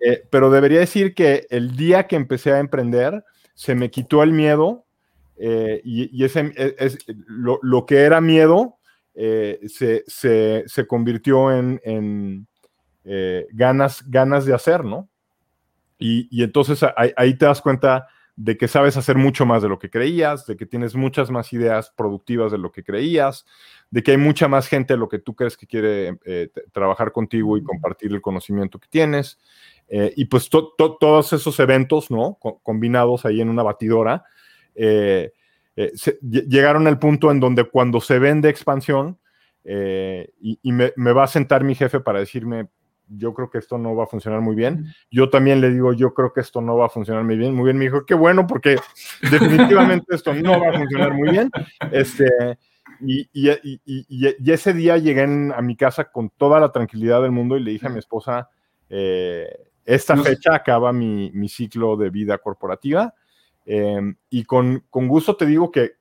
[0.00, 3.22] Eh, pero debería decir que el día que empecé a emprender,
[3.54, 4.84] se me quitó el miedo
[5.36, 8.78] eh, y, ese, e, es, lo, que era miedo
[9.14, 12.46] eh, se, se, convirtió en,
[13.04, 15.08] eh, ganas, ganas de hacer, ¿no?
[15.98, 16.84] Y, entonces
[17.16, 20.56] ahí, te das cuenta de que sabes hacer mucho más de lo que creías, de
[20.56, 23.46] que tienes muchas más ideas productivas de lo que creías,
[23.90, 26.18] de que hay mucha más gente de lo que tú crees que quiere
[26.72, 29.38] trabajar contigo y compartir el conocimiento que tienes.
[29.88, 32.38] y pues todos esos eventos, ¿no?
[32.40, 34.24] combinados ahí en una batidora,
[34.74, 35.32] eh,
[35.76, 39.18] eh, llegaron al punto en donde cuando se vende expansión
[39.64, 42.68] eh, y, me, va a sentar mi jefe para decirme,
[43.08, 44.86] yo creo que esto no va a funcionar muy bien.
[45.10, 47.54] Yo también le digo, yo creo que esto no va a funcionar muy bien.
[47.54, 48.76] Muy bien, me dijo, qué bueno, porque
[49.30, 51.50] definitivamente esto no va a funcionar muy bien.
[51.92, 52.26] Este,
[53.00, 57.62] y, y, ese día llegué a mi casa con toda la tranquilidad del mundo y
[57.62, 58.48] le dije a mi esposa,
[59.84, 63.14] esta fecha acaba mi, mi, ciclo de vida corporativa
[63.66, 65.92] Em, y con, con, gusto te digo que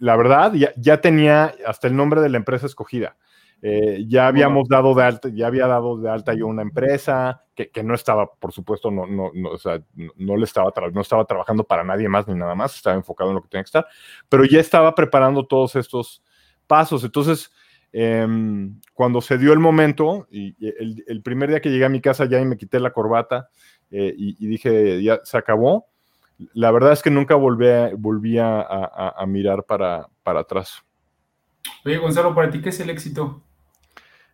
[0.00, 3.16] la verdad ya, ya, tenía hasta el nombre de la empresa escogida.
[3.64, 7.70] Eh, ya habíamos dado de alta, ya había dado de alta yo una empresa que,
[7.70, 9.80] que no estaba, por supuesto, no, no, no, o sea,
[10.16, 13.36] no, le estaba, no estaba trabajando para nadie más ni nada más, estaba enfocado en
[13.36, 13.86] lo que tenía que estar,
[14.28, 16.24] pero ya estaba preparando todos estos
[16.66, 17.04] pasos.
[17.04, 17.52] Entonces,
[17.92, 22.00] em, cuando se dio el momento, y, el, el, primer día que llegué a mi
[22.00, 23.48] casa ya y me quité la corbata
[23.92, 25.86] eh, y, y, dije, ya se acabó,
[26.52, 30.82] la verdad es que nunca volví, a, mirar para, para atrás.
[31.84, 33.42] Oye, Gonzalo, ¿para ti qué es el éxito?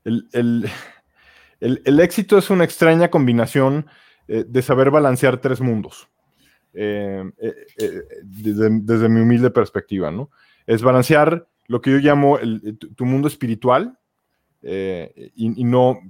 [0.04, 3.87] El, éxito es una extraña combinación
[4.28, 6.08] eh, de saber balancear tres mundos,
[6.74, 10.30] eh, eh, desde, mi humilde perspectiva, ¿no?
[10.66, 12.38] Es balancear lo que yo llamo
[12.94, 13.98] tu mundo espiritual,
[14.61, 16.00] y, no,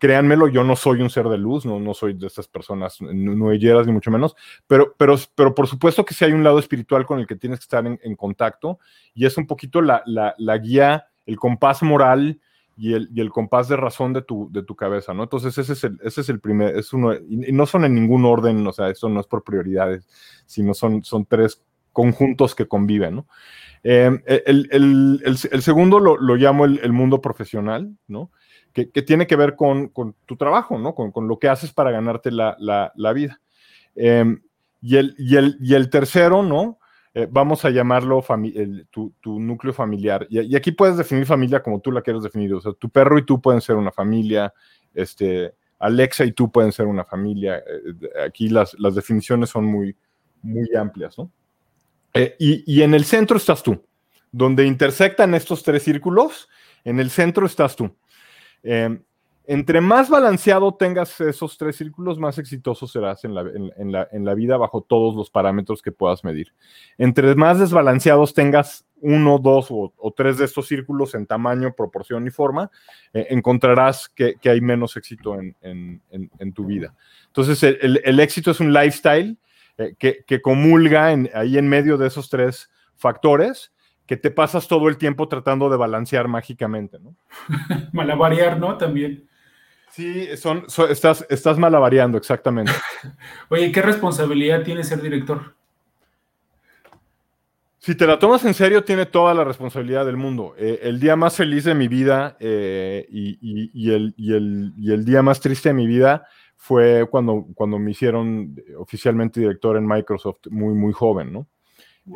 [0.00, 3.86] créanmelo, yo no soy un ser de luz, no, no soy de estas personas nueyeras
[3.86, 4.34] ni mucho menos,
[4.66, 7.60] pero, pero, pero por supuesto que sí hay un lado espiritual con el que tienes
[7.60, 8.80] que estar en, contacto
[9.14, 12.40] y es un poquito la, la, la guía, el compás moral
[12.76, 15.22] y el, compás de razón de tu, cabeza, ¿no?
[15.22, 18.24] Entonces ese es el, ese es el primer, es uno, y, no son en ningún
[18.24, 20.08] orden, o sea, eso no es por prioridades,
[20.46, 23.26] sino son, son tres conjuntos que conviven, ¿no?
[23.86, 28.30] Eh, el, el, segundo lo, llamo el, mundo profesional, ¿no?
[28.72, 29.92] Que, tiene que ver con,
[30.26, 30.94] tu trabajo, ¿no?
[30.94, 33.40] Con, lo que haces para ganarte la, la, vida.
[33.94, 34.24] Eh,
[34.80, 36.78] y, el, y, el, y el tercero, ¿no?
[37.16, 38.24] Eh, vamos a llamarlo
[38.90, 40.26] tu, núcleo familiar.
[40.28, 42.52] Y, aquí puedes definir familia como tú la quieres definir.
[42.54, 44.52] O sea, tu perro y tú pueden ser una familia,
[44.92, 47.58] este, Alexa y tú pueden ser una familia.
[47.58, 49.96] Eh, aquí las, definiciones son muy,
[50.42, 51.30] muy amplias, ¿no?
[52.14, 53.80] Eh, y, y, en el centro estás tú.
[54.32, 56.48] Donde intersectan estos tres círculos,
[56.82, 57.96] en el centro estás tú.
[59.46, 65.14] Entre más balanceado tengas esos tres círculos, más exitoso serás en la, vida bajo todos
[65.14, 66.54] los parámetros que puedas medir.
[66.96, 72.30] Entre más desbalanceados tengas uno, dos o, tres de estos círculos en tamaño, proporción y
[72.30, 72.70] forma,
[73.12, 76.94] eh, encontrarás que, hay menos éxito en, tu vida.
[77.26, 79.36] Entonces, el, éxito es un lifestyle
[79.76, 83.72] eh, que, comulga ahí en medio de esos tres factores
[84.06, 87.14] que te pasas todo el tiempo tratando de balancear mágicamente, ¿no?
[87.92, 88.78] Malavariar, ¿no?
[88.78, 89.28] También.
[89.94, 92.72] Sí, son, estás, estás malavariando, exactamente.
[93.48, 95.54] Oye, ¿qué responsabilidad tiene ser director?
[97.78, 100.56] Si te la tomas en serio, tiene toda la responsabilidad del mundo.
[100.58, 105.68] Eh, el día más feliz de mi vida eh, y, el, el, día más triste
[105.68, 106.26] de mi vida
[106.56, 111.46] fue cuando, cuando me hicieron oficialmente director en Microsoft muy, muy joven, ¿no?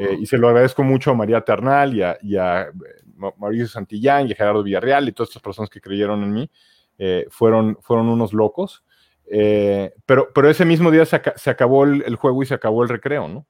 [0.01, 2.73] Eh, y se lo agradezco mucho a María Ternal y a, y a
[3.37, 6.51] Mauricio Santillán y a Gerardo Villarreal y todas estas personas que creyeron en mí.
[6.99, 8.85] Eh, fueron, fueron unos locos.
[9.31, 11.17] Eh, pero, pero ese mismo día se,
[11.51, 13.47] acabó el, juego y se acabó el recreo, ¿no?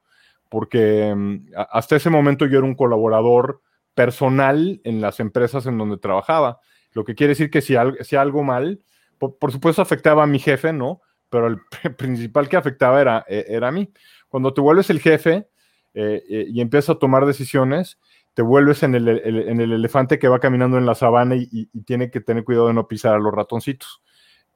[0.48, 3.62] Porque mm, hasta ese momento yo era un colaborador
[3.94, 6.60] personal en las empresas en donde trabajaba.
[6.92, 8.82] Lo que quiere decir que si, si algo mal,
[9.18, 11.00] por, supuesto afectaba a mi jefe, ¿no?
[11.30, 11.46] Pero
[11.82, 13.90] el principal que afectaba era, e, era a mí.
[14.28, 15.48] Cuando te vuelves el jefe
[15.94, 17.98] eh, y empiezas a tomar decisiones,
[18.38, 22.08] te vuelves en el, en el, elefante que va caminando en la sabana y, tiene
[22.08, 24.00] que tener cuidado de no pisar a los ratoncitos.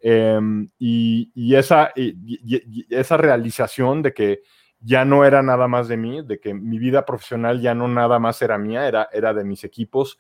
[0.01, 1.93] Em, y, esa,
[2.91, 4.43] esa realización de que
[4.79, 8.21] ya no era nada más de mí, de que mi vida profesional ya no nada
[8.21, 10.17] más era mía, era, era de mis equipos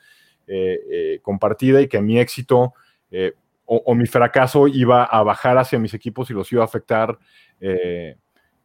[0.48, 2.74] eh, eh, compartida y que mi éxito
[3.12, 7.16] eh, o, mi fracaso iba a bajar hacia mis equipos y los iba a afectar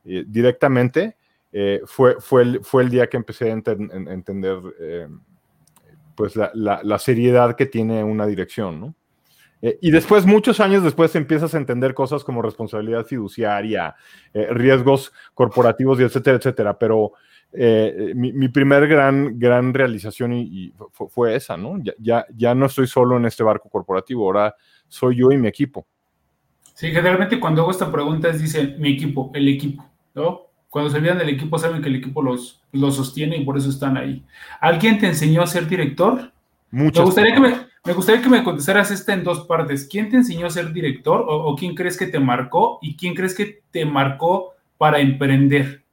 [0.03, 1.17] directamente
[1.51, 5.07] eh, fue, fue, el, fue el día que empecé a entender eh,
[6.15, 8.95] pues la, seriedad que tiene una dirección, ¿no?
[9.61, 13.95] Eh, y después, muchos años después, empiezas a entender cosas como responsabilidad fiduciaria,
[14.33, 16.77] riesgos corporativos y etcétera, etcétera.
[16.77, 17.13] Pero
[17.51, 21.79] mi, mi, primer gran, gran realización y, fue, esa, ¿no?
[21.81, 24.55] Ya, ya, ya no estoy solo en este barco corporativo, ahora
[24.87, 25.87] soy yo y mi equipo.
[26.75, 29.83] Sí, generalmente cuando hago esta pregunta es dice mi equipo, el equipo,
[30.13, 30.46] ¿no?
[30.77, 33.67] Cuando se olvidan del equipo, saben que el equipo los, los sostiene y por eso
[33.67, 34.23] están ahí.
[34.61, 36.31] ¿Alguien te enseñó a ser director?
[36.69, 39.87] Muchas me gustaría, que me, me gustaría que me contestaras esta en dos partes.
[39.89, 43.33] ¿Quién te enseñó a ser director o, quién crees que te marcó y quién crees
[43.33, 45.83] que te marcó para emprender?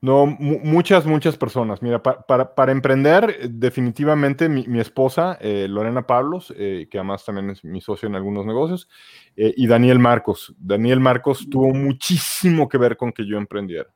[0.00, 1.82] No, muchas, muchas personas.
[1.82, 7.64] Mira, para, para, emprender, definitivamente mi, esposa, eh, Lorena Pablos, eh, que además también es
[7.64, 8.88] mi socio en algunos negocios,
[9.34, 10.54] eh, y Daniel Marcos.
[10.58, 13.90] Daniel Marcos tuvo muchísimo que ver con que yo emprendiera.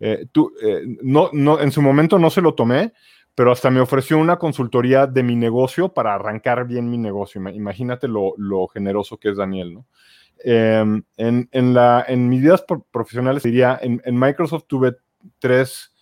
[0.00, 2.92] Eh, tú, eh, no, no, en su momento no se lo tomé,
[3.34, 7.40] pero hasta me ofreció una consultoría de mi negocio para arrancar bien mi negocio.
[7.48, 8.34] Imagínate lo,
[8.68, 9.86] generoso que es Daniel, ¿no?
[10.44, 14.96] Em, en, en, la, en mis vidas profesionales, diría, en, Microsoft tuve
[15.38, 15.92] tres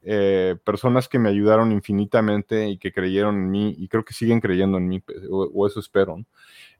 [0.00, 4.40] eh, personas que me ayudaron infinitamente y que creyeron en mí y creo que siguen
[4.40, 6.16] creyendo en mí, o, eso espero.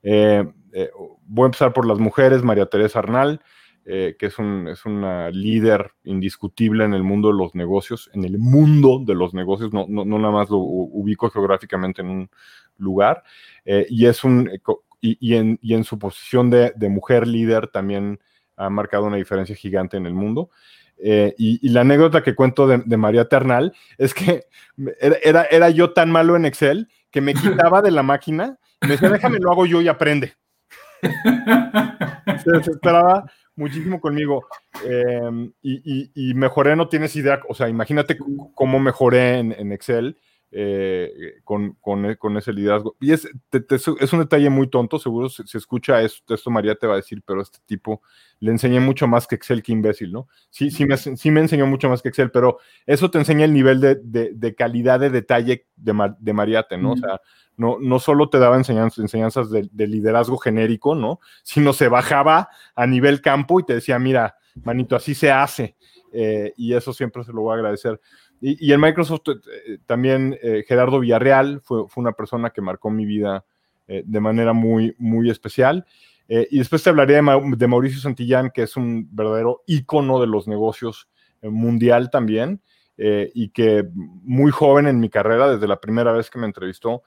[0.02, 3.42] voy a empezar por las mujeres, María Teresa Arnal,
[3.84, 8.24] eh, que es, un, es, una líder indiscutible en el mundo de los negocios, en
[8.24, 12.30] el mundo de los negocios, no, no, nada más lo ubico geográficamente en un
[12.78, 13.22] lugar,
[13.64, 14.60] eh, y, es un, eh,
[15.00, 18.20] y, en, y, en, su posición de, de, mujer líder también
[18.56, 20.50] ha marcado una diferencia gigante en el mundo.
[21.04, 24.44] Eh, y, la anécdota que cuento de, María Ternal es que
[25.00, 28.92] era, era, yo tan malo en Excel que me quitaba de la máquina y me
[28.92, 30.34] decía, déjame, lo hago yo y aprende.
[32.44, 33.24] Se desesperaba
[33.62, 34.46] muchísimo conmigo.
[34.84, 38.18] Em, y, mejoré, no tienes idea, o sea, imagínate
[38.54, 40.18] cómo mejoré en, Excel.
[40.54, 42.94] Eh, con, con, ese liderazgo.
[43.00, 46.92] Y es, es un detalle muy tonto, seguro se, escucha esto, esto, María te va
[46.92, 48.02] a decir, pero este tipo
[48.38, 50.28] le enseñé mucho más que Excel que imbécil, ¿no?
[50.50, 53.54] Sí, sí me, sí me enseñó mucho más que Excel, pero eso te enseña el
[53.54, 56.92] nivel de, de, calidad de detalle de, de Mariate, ¿no?
[56.92, 57.18] O sea,
[57.56, 61.20] no, no solo te daba enseñanzas, enseñanzas de, liderazgo genérico, ¿no?
[61.42, 65.76] Sino se bajaba a nivel campo y te decía, mira, manito, así se hace.
[66.12, 67.98] Eh, y eso siempre se lo voy a agradecer.
[68.44, 73.06] Y, en Microsoft eh, también eh, Gerardo Villarreal fue, fue, una persona que marcó mi
[73.06, 73.44] vida
[73.86, 75.84] de manera muy, muy especial.
[76.26, 80.48] y después te hablaría de, de, Mauricio Santillán, que es un verdadero ícono de los
[80.48, 81.08] negocios
[81.42, 82.62] mundial también.
[82.96, 87.02] y que muy joven en mi carrera, desde la primera vez que me entrevistó,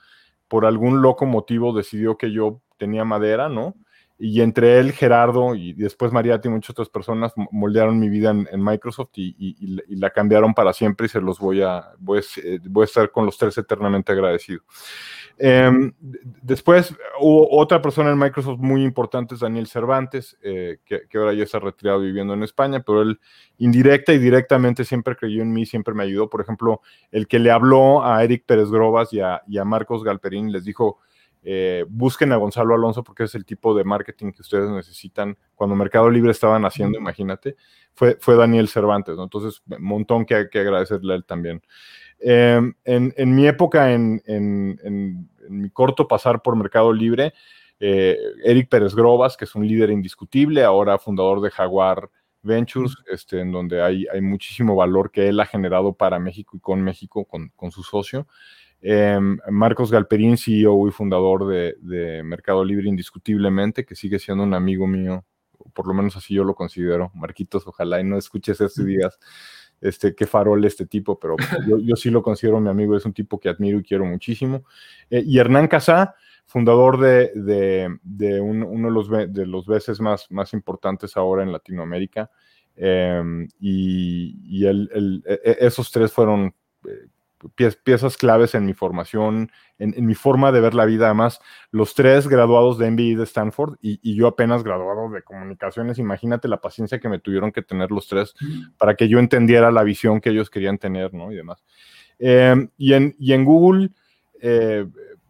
[0.48, 3.76] por algún loco motivo decidió que yo tenía madera, ¿no?
[4.18, 8.64] Y entre él, Gerardo y después María y muchas otras personas moldearon mi vida en,
[8.64, 13.26] Microsoft y, la cambiaron para siempre y se los voy a, voy a, estar con
[13.26, 14.62] los tres eternamente agradecido.
[15.38, 15.92] Em,
[16.42, 21.44] después hubo otra persona en Microsoft muy importante, es Daniel Cervantes, eh, que, ahora ya
[21.44, 23.20] está retirado viviendo en España, pero él
[23.58, 26.30] indirecta y directamente siempre creyó en mí, siempre me ayudó.
[26.30, 26.80] Por ejemplo,
[27.12, 30.64] el que le habló a Eric Pérez Grobas y a, y a Marcos Galperín les
[30.64, 31.00] dijo,
[31.48, 35.38] eh, busquen a Gonzalo Alonso porque es el tipo de marketing que ustedes necesitan.
[35.54, 37.56] Cuando Mercado Libre estaban haciendo, imagínate,
[37.94, 39.24] fue, fue Daniel Cervantes, ¿no?
[39.24, 41.62] Entonces, un montón que hay que agradecerle a él también.
[42.20, 44.22] Em, en, mi época, en,
[45.48, 47.36] mi corto pasar por Mercado Libre,
[47.80, 52.10] eh, Eric Pérez Grobas, que es un líder indiscutible, ahora fundador de Jaguar
[52.42, 56.60] Ventures, este, en donde hay, hay muchísimo valor que él ha generado para México y
[56.60, 58.26] con México, con, con su socio.
[58.82, 64.86] Em, Marcos Galperín, CEO y fundador de, Mercado Libre indiscutiblemente, que sigue siendo un amigo
[64.88, 65.26] mío,
[65.74, 67.12] por lo menos así yo lo considero.
[67.16, 69.20] Marquitos, ojalá y no escuches esto y digas,
[69.82, 71.36] este, qué farol este tipo, pero
[71.84, 74.66] yo, sí lo considero mi amigo, es un tipo que admiro y quiero muchísimo.
[75.10, 77.90] Eh, y Hernán Casá, fundador de,
[78.42, 82.30] uno de los, de los veces más, más importantes ahora en Latinoamérica.
[82.78, 84.88] Em, y, e,
[85.26, 86.54] e, esos tres fueron
[87.84, 91.06] piezas claves en mi formación, en, mi forma de ver la vida.
[91.06, 91.40] Además,
[91.72, 96.00] los tres graduados de MBA de Stanford y, yo apenas graduado de comunicaciones.
[96.00, 98.34] Imagínate la paciencia que me tuvieron que tener los tres
[98.78, 101.32] para que yo entendiera la visión que ellos querían tener, ¿no?
[101.32, 101.64] Y demás.
[102.18, 103.90] Em, y, en, y, en, Google,
[104.42, 104.86] eh,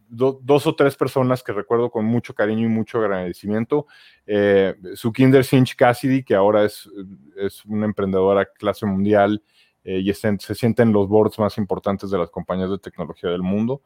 [0.07, 3.87] dos o tres personas que recuerdo con mucho cariño y mucho agradecimiento.
[4.25, 6.89] Eh, su Kinder Sinch Cassidy, que ahora es,
[7.35, 9.41] es una emprendedora clase mundial
[9.85, 13.83] eh, y se sienten los boards más importantes de las compañías de tecnología del mundo.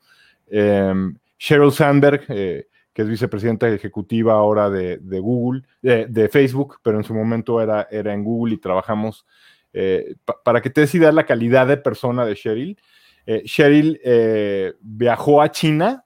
[0.49, 7.03] Em, Sheryl Sandberg, eh, que es vicepresidenta ejecutiva ahora de, Google, de, Facebook, pero en
[7.03, 9.25] su momento era, era en Google y trabajamos.
[9.73, 12.77] Eh, para que te des idea la calidad de persona de Sheryl,
[13.43, 13.99] Sheryl
[14.81, 16.03] viajó a China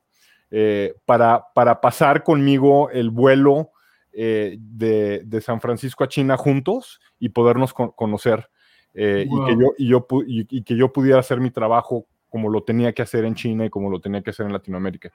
[1.06, 3.72] para, para pasar conmigo el vuelo
[4.12, 8.50] de, San Francisco a China juntos y podernos conocer.
[8.94, 12.64] Eh, y, que yo, y, yo, y, que yo pudiera hacer mi trabajo como lo
[12.64, 15.12] tenía que hacer en China y como lo tenía que hacer en Latinoamérica.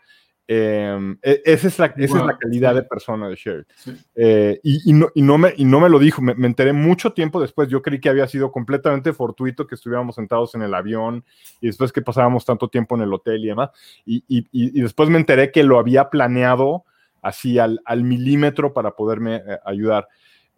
[0.50, 3.64] Em, e, esa, es la, esa es la calidad de persona de Sherry.
[4.14, 7.40] Eh, y, no, y, no me, y no me lo dijo, me, enteré mucho tiempo
[7.40, 7.68] después.
[7.68, 11.24] Yo creí que había sido completamente fortuito que estuviéramos sentados en el avión
[11.60, 13.70] y después que pasábamos tanto tiempo en el hotel y demás.
[14.06, 16.84] Y, después me enteré que lo había planeado
[17.20, 20.08] así al, al milímetro para poderme eh, ayudar.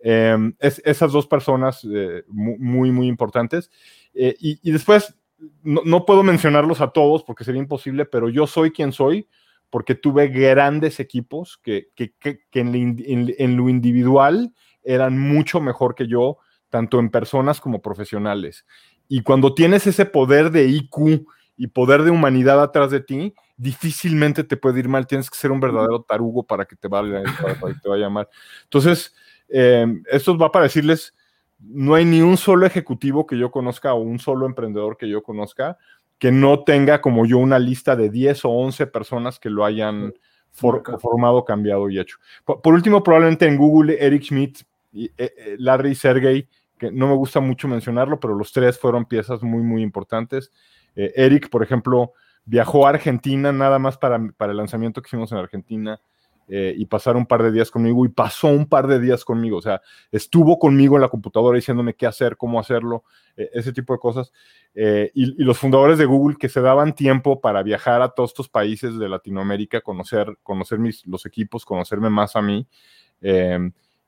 [0.03, 3.70] Em, es, esas dos personas eh, muy, muy importantes.
[4.14, 5.14] Eh, y, después,
[5.62, 9.28] no, puedo mencionarlos a todos porque sería imposible, pero yo soy quien soy
[9.68, 16.38] porque tuve grandes equipos que, que, que, en, lo individual eran mucho mejor que yo,
[16.70, 18.66] tanto en personas como profesionales.
[19.07, 21.24] Y cuando tienes ese poder de IQ
[21.57, 25.07] y poder de humanidad atrás de ti, difícilmente te puede ir mal.
[25.07, 28.28] Tienes que ser un verdadero tarugo para que te vaya, para que te vaya mal.
[28.64, 29.14] Entonces,
[29.51, 31.14] eh, esto va para decirles,
[31.59, 35.22] no hay ni un solo ejecutivo que yo conozca o un solo emprendedor que yo
[35.22, 35.76] conozca
[36.18, 40.12] que no tenga como yo una lista de 10 o 11 personas que lo hayan
[40.53, 42.18] formado, cambiado y hecho.
[42.44, 44.59] Por, último, probablemente en Google, Eric Schmidt,
[44.92, 46.46] y, eh, eh, Larry Sergey,
[46.78, 50.53] que no me gusta mucho mencionarlo, pero los tres fueron piezas muy, muy importantes.
[50.94, 52.12] Eric, por ejemplo,
[52.44, 56.01] viajó a Argentina nada más para, para el lanzamiento que hicimos en Argentina
[56.49, 59.59] eh, y pasar un par de días conmigo y pasó un par de días conmigo,
[59.59, 59.80] o sea,
[60.11, 63.05] estuvo conmigo en la computadora diciéndome qué hacer, cómo hacerlo,
[63.36, 64.32] eh, ese tipo de cosas.
[64.74, 68.49] Eh, y, los fundadores de Google que se daban tiempo para viajar a todos estos
[68.49, 72.66] países de Latinoamérica, conocer, conocer mis, los equipos, conocerme más a mí.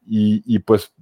[0.04, 0.92] Y, pues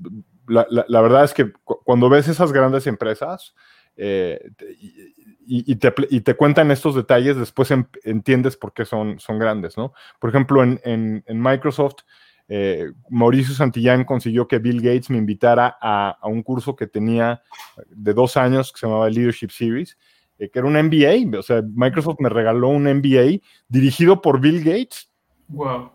[0.46, 3.54] la, verdad es que cuando ves esas grandes empresas,
[3.96, 7.72] y, te, cuentan estos detalles, después
[8.04, 9.92] entiendes por qué son, son grandes, ¿no?
[10.18, 12.02] Por ejemplo, en, Microsoft,
[12.48, 17.42] eh, Mauricio Santillán consiguió que Bill Gates me invitara a, un curso que tenía
[17.88, 19.98] de dos años que se llamaba Leadership Series,
[20.38, 24.64] eh, que era un MBA, o sea, Microsoft me regaló un MBA dirigido por Bill
[24.64, 25.10] Gates.
[25.48, 25.92] Wow.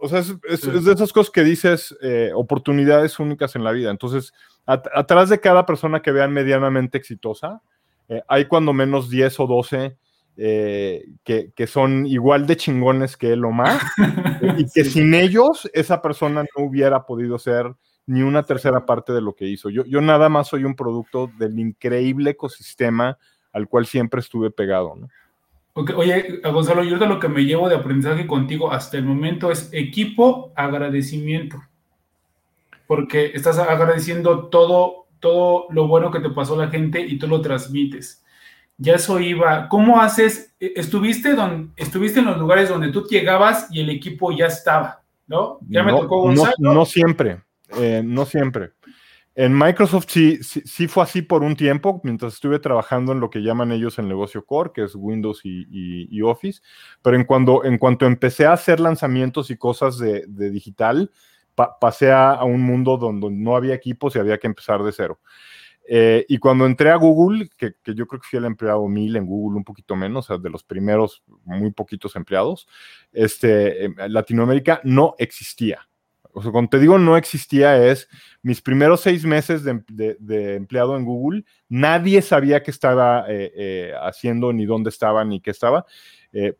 [0.00, 3.90] O sea, es, de esas cosas que dices, eh, oportunidades únicas en la vida.
[3.90, 4.32] Entonces,
[4.68, 7.62] atrás de cada persona que vean medianamente exitosa,
[8.08, 9.96] eh, hay cuando menos 10 o 12
[10.36, 13.82] eh, que, son igual de chingones que él o más,
[14.58, 17.74] y que sin ellos esa persona no hubiera podido ser
[18.06, 19.68] ni una tercera parte de lo que hizo.
[19.70, 23.18] Yo, yo nada más soy un producto del increíble ecosistema
[23.52, 24.94] al cual siempre estuve pegado.
[24.96, 25.08] ¿no?
[25.96, 29.70] Oye, Gonzalo, yo de lo que me llevo de aprendizaje contigo hasta el momento es
[29.72, 31.58] equipo, agradecimiento.
[32.88, 37.40] Porque estás agradeciendo todo todo lo bueno que te pasó la gente y tú lo
[37.40, 38.24] transmites.
[38.76, 39.68] Ya eso iba.
[39.68, 40.54] ¿Cómo haces?
[40.60, 45.02] E, estuviste, donde, estuviste en los lugares donde tú llegabas y el equipo ya estaba,
[45.26, 45.58] ¿no?
[45.68, 46.54] Ya me tocó Gonzalo.
[46.58, 47.42] No, siempre,
[47.76, 48.72] eh, no siempre.
[49.34, 53.38] En Microsoft sí, sí, fue así por un tiempo, mientras estuve trabajando en lo que
[53.38, 56.60] llaman ellos el negocio core, que es Windows y, Office,
[57.02, 61.12] pero en, cuando, en cuanto empecé a hacer lanzamientos y cosas de, de digital,
[61.80, 65.20] pasé a, un mundo donde no había equipos y había que empezar de cero.
[65.90, 69.26] Eh, y cuando entré a Google, que, yo creo que fui el empleado mil en
[69.26, 72.68] Google, un poquito menos, o sea, de los primeros muy poquitos empleados,
[73.10, 75.88] este, em, Latinoamérica no existía.
[76.34, 78.06] O sea, cuando te digo no existía es
[78.42, 84.52] mis primeros seis meses de, empleado en Google, nadie sabía qué estaba eh, eh, haciendo,
[84.52, 85.86] ni dónde estaba, ni qué estaba,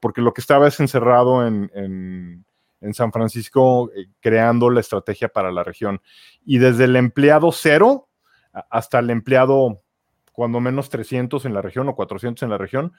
[0.01, 2.47] porque lo que estaba es encerrado en en
[2.95, 6.01] San Francisco eh, creando la estrategia para la región.
[6.45, 8.09] Y desde el empleado cero
[8.71, 9.81] hasta el empleado
[10.33, 12.93] cuando menos 300 en la región o 400 en la región,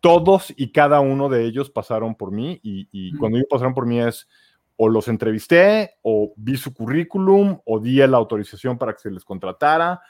[0.00, 4.00] todos y cada uno de ellos pasaron por mí y, cuando ellos pasaron por mí
[4.00, 4.28] es
[4.76, 9.24] o los entrevisté o vi su currículum o di la autorización para que se les
[9.24, 10.00] contratara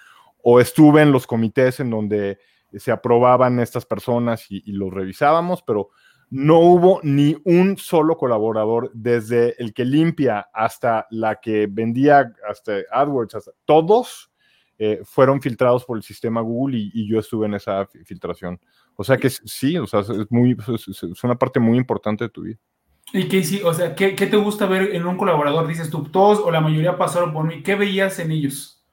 [0.43, 2.39] o estuve en los comités en donde
[2.73, 5.91] se aprobaban estas personas y, y los revisábamos, pero
[6.31, 12.79] no hubo ni un solo colaborador, desde el que limpia hasta la que vendía, hasta
[12.91, 14.31] AdWords, hasta, todos
[14.79, 18.61] eh, fueron filtrados por el sistema Google y, yo estuve en esa filtración.
[18.97, 22.43] O sea que sí, o sea, es, muy, es, una parte muy importante de tu
[22.43, 22.59] vida.
[23.13, 25.69] ¿Y qué, sí, o sea, ¿qué, te gusta ver en un colaborador?
[25.69, 27.63] Dices tú, todos o la mayoría pasaron por mí.
[27.63, 28.85] ¿Qué veías en ellos?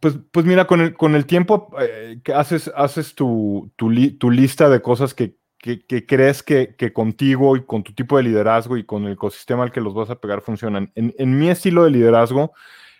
[0.00, 3.90] Pues, pues mira, con el, con el tiempo eh, que haces, haces tu, tu
[4.30, 8.84] lista de cosas que, que, crees que, contigo y con tu tipo de liderazgo y
[8.84, 10.90] con el ecosistema al que los vas a pegar funcionan.
[10.96, 12.52] En, mi estilo de liderazgo,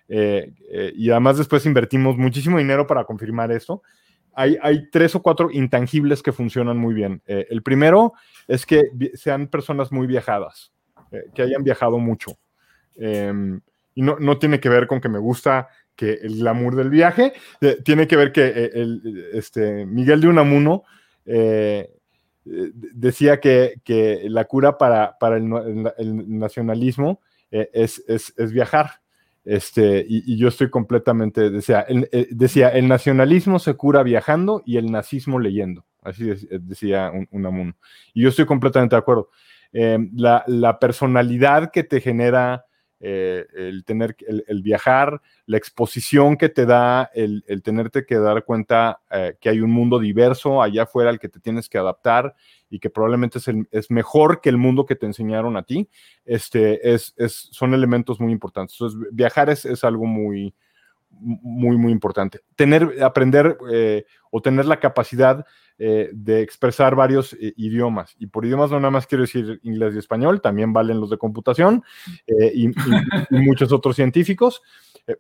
[0.09, 3.83] eh, eh, y además después invertimos muchísimo dinero para confirmar esto,
[4.35, 7.21] hay, hay tres o cuatro intangibles que funcionan muy bien.
[7.27, 8.13] Eh, el primero
[8.47, 8.83] es que
[9.15, 10.73] sean personas muy viajadas,
[11.35, 12.39] que hayan viajado mucho.
[12.95, 13.61] Em,
[13.95, 17.33] y no, no, tiene que ver con que me gusta que el glamour del viaje,
[17.85, 20.85] tiene que ver que el, este, Miguel de Unamuno
[21.27, 21.91] eh,
[22.45, 23.81] decía que,
[24.25, 27.21] la cura para, el, nacionalismo
[27.51, 29.01] eh, es, viajar.
[29.45, 34.77] Este, y, yo estoy completamente, decía el, eh, decía, el nacionalismo se cura viajando y
[34.77, 35.85] el nazismo leyendo.
[36.03, 37.75] Así decía un, un
[38.15, 39.31] Y yo estoy completamente de acuerdo.
[39.73, 42.67] la, la, personalidad que te genera
[43.05, 49.01] eh, el tener, el, viajar, la exposición que te da, el, tenerte que dar cuenta
[49.11, 52.37] eh, que hay un mundo diverso allá afuera al que te tienes que adaptar
[52.71, 55.89] y que probablemente es, es mejor que el mundo que te enseñaron a ti,
[56.25, 58.77] este, es, es son elementos muy importantes.
[58.79, 60.55] Entonces, viajar es, es algo muy,
[61.23, 62.41] muy, muy importante.
[62.57, 65.45] Tener, aprender eh, o tener la capacidad
[65.79, 68.15] eh, de expresar varios eh, idiomas.
[68.19, 71.19] Y por idiomas no nada más quiero decir inglés y español, también valen los de
[71.19, 71.83] computación
[72.27, 72.71] y,
[73.31, 74.63] muchos otros científicos,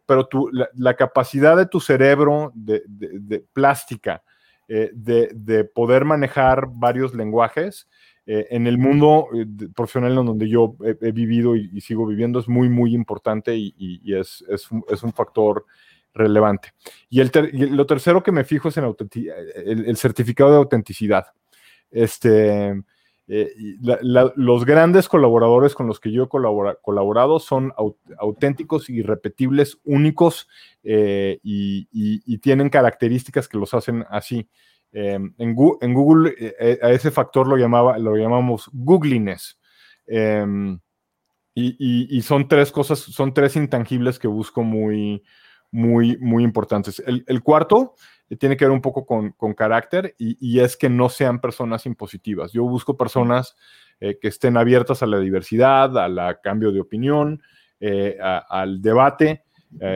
[0.07, 4.23] pero tu, la, capacidad de tu cerebro de, plástica,
[4.69, 7.89] de, poder manejar varios lenguajes,
[8.25, 9.27] en el mundo
[9.75, 14.45] profesional en donde yo he, vivido y, sigo viviendo es muy, muy importante y, es,
[14.49, 15.67] es, es, un factor
[16.15, 16.73] relevante.
[17.09, 17.31] Y, el
[17.71, 21.27] lo tercero que me fijo es en el, certificado de autenticidad.
[21.91, 22.83] Este,
[23.29, 23.53] eh,
[24.37, 27.73] los grandes colaboradores con los que yo he colaborado son
[28.19, 30.49] auténticos, irrepetibles, únicos
[30.83, 34.49] y, tienen características que los hacen así.
[34.95, 36.35] Em, en, Google
[36.83, 39.59] a ese factor lo, llamaba, lo llamamos googliness.
[40.07, 40.79] Em,
[41.55, 45.23] y, son tres cosas, son tres intangibles que busco muy,
[45.73, 47.03] muy, muy importantes.
[47.05, 47.95] El, cuarto
[48.31, 52.53] eh, tiene que ver un poco con, carácter y, es que no sean personas impositivas.
[52.53, 53.57] Yo busco personas
[53.99, 57.43] eh, que estén abiertas a la diversidad, al cambio de opinión,
[57.81, 59.45] eh, al debate,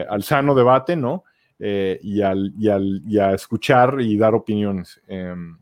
[0.09, 1.23] al sano debate, ¿no?
[1.59, 4.99] y, al, y, a escuchar y dar opiniones.
[5.07, 5.57] Em,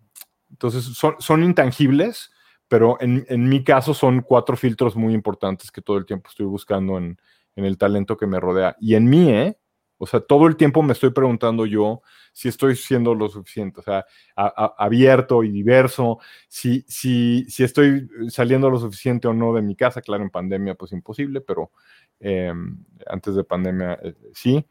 [0.49, 2.31] entonces, son, son intangibles
[2.67, 6.97] pero en, mi caso son cuatro filtros muy importantes que todo el tiempo estoy buscando
[6.97, 7.17] en,
[7.55, 8.75] el talento que me rodea.
[8.81, 9.57] Y en mí, ¿eh?
[9.97, 12.01] O sea, todo el tiempo me estoy preguntando yo
[12.33, 16.19] si estoy siendo lo suficiente, o sea, abierto y diverso,
[16.49, 20.01] si, si, si estoy saliendo lo suficiente o no de mi casa.
[20.01, 21.71] Claro, en pandemia, pues imposible, pero
[22.19, 24.65] em, antes de pandemia, eh, sí.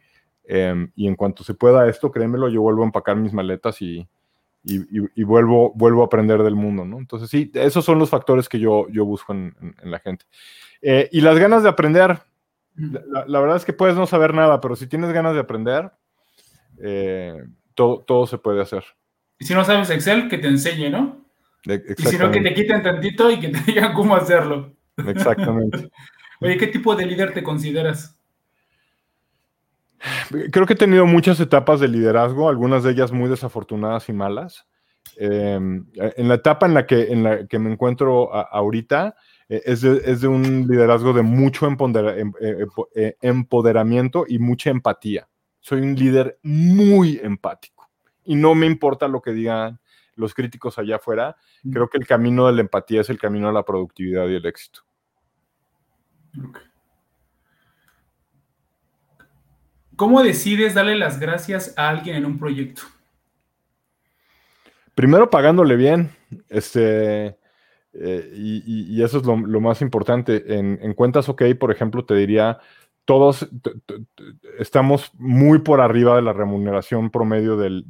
[0.44, 4.06] Em, y en cuanto se pueda esto, créemelo, yo vuelvo a empacar mis maletas y,
[4.64, 6.98] y, vuelvo, vuelvo a aprender del mundo, ¿no?
[6.98, 10.24] Entonces, sí, esos son los factores que yo, yo busco en, la gente.
[10.80, 12.20] Eh, y las ganas de aprender,
[12.76, 15.90] la, verdad es que puedes no saber nada, pero si tienes ganas de aprender,
[16.78, 17.44] eh,
[17.74, 18.84] todo, todo se puede hacer.
[19.38, 21.24] Y si no sabes Excel, que te enseñe, ¿no?
[21.64, 24.72] Y si no, que te quiten tantito y que te digan cómo hacerlo.
[24.96, 25.90] Exactamente.
[26.40, 28.18] Oye, ¿qué tipo de líder te consideras?
[30.50, 34.66] Creo que he tenido muchas etapas de liderazgo, algunas de ellas muy desafortunadas y malas.
[35.16, 39.16] Em, en la etapa en la que, en la que me encuentro ahorita,
[39.48, 45.28] eh, es, de, un liderazgo de mucho em, eh, eh, empoderamiento y mucha empatía.
[45.60, 47.90] Soy un líder muy empático
[48.24, 49.80] y no me importa lo que digan
[50.16, 51.36] los críticos allá afuera.
[51.62, 51.72] Mm.
[51.72, 54.46] Creo que el camino de la empatía es el camino a la productividad y el
[54.46, 54.80] éxito.
[59.96, 62.82] ¿Cómo decides darle las gracias a alguien en un proyecto?
[64.94, 66.10] Primero pagándole bien,
[66.48, 67.36] este,
[67.96, 70.42] eh, y, eso es lo, más importante.
[70.58, 72.58] En, cuentas OK, por ejemplo, te diría,
[73.04, 73.48] todos
[74.58, 77.84] estamos muy por arriba de la remuneración promedio del,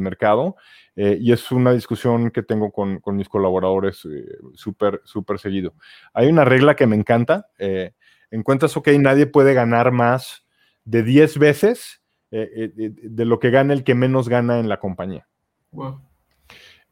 [0.00, 0.56] mercado,
[0.96, 5.74] eh, y es una discusión que tengo con, mis colaboradores eh, súper, súper seguido.
[6.12, 7.48] Hay una regla que me encanta.
[7.58, 10.44] en cuentas OK, nadie puede ganar más
[10.84, 15.26] de 10 veces de, lo que gana el que menos gana en la compañía.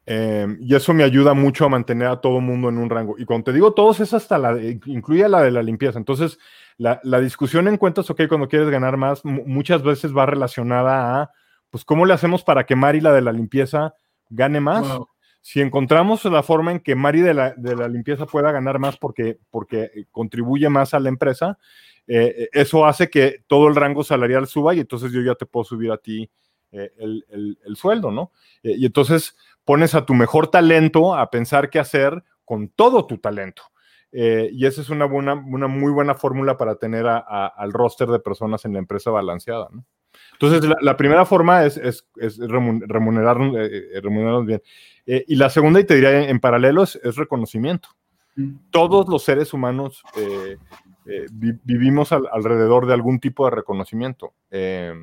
[0.09, 3.15] Em, y eso me ayuda mucho a mantener a todo mundo en un rango.
[3.17, 5.99] Y cuando te digo todos, es hasta la, incluye la de la limpieza.
[5.99, 6.39] Entonces,
[6.77, 11.31] la, discusión en cuentas, ok, cuando quieres ganar más, muchas veces va relacionada a,
[11.69, 13.95] pues, ¿cómo le hacemos para que Mari, la de la limpieza,
[14.29, 14.87] gane más?
[15.41, 18.95] Si encontramos la forma en que Mari de la, de la limpieza pueda ganar más
[18.95, 21.57] porque, porque contribuye más a la empresa,
[22.07, 25.65] eh, eso hace que todo el rango salarial suba y entonces yo ya te puedo
[25.65, 26.29] subir a ti
[26.71, 28.31] eh, el, sueldo, ¿no?
[28.61, 29.35] Eh, y entonces
[29.67, 33.63] pones a tu mejor talento a pensar qué hacer con todo tu talento.
[34.13, 38.63] y esa es una, buena, una muy buena fórmula para tener al roster de personas
[38.63, 39.85] en la empresa balanceada, ¿no?
[40.39, 44.61] Entonces, la, primera forma es, es, remunerar, remunerarnos bien.
[45.05, 47.89] y la segunda, y te diría en, paralelo, es, reconocimiento.
[48.35, 48.55] Mm.
[48.71, 50.57] Todos los seres humanos eh,
[51.63, 54.93] vivimos alrededor de algún tipo de reconocimiento, eh,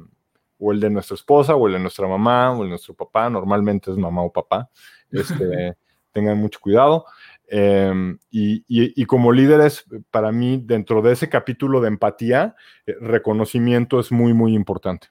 [0.64, 3.28] o el de nuestra esposa, o el de nuestra mamá, o el de nuestro papá,
[3.28, 4.70] normalmente es mamá o papá,
[5.10, 5.76] este,
[6.10, 7.04] tengan mucho cuidado.
[7.46, 12.56] Em, y, como líderes, para mí, dentro de ese capítulo de empatía,
[12.86, 15.08] eh, reconocimiento es muy, muy importante.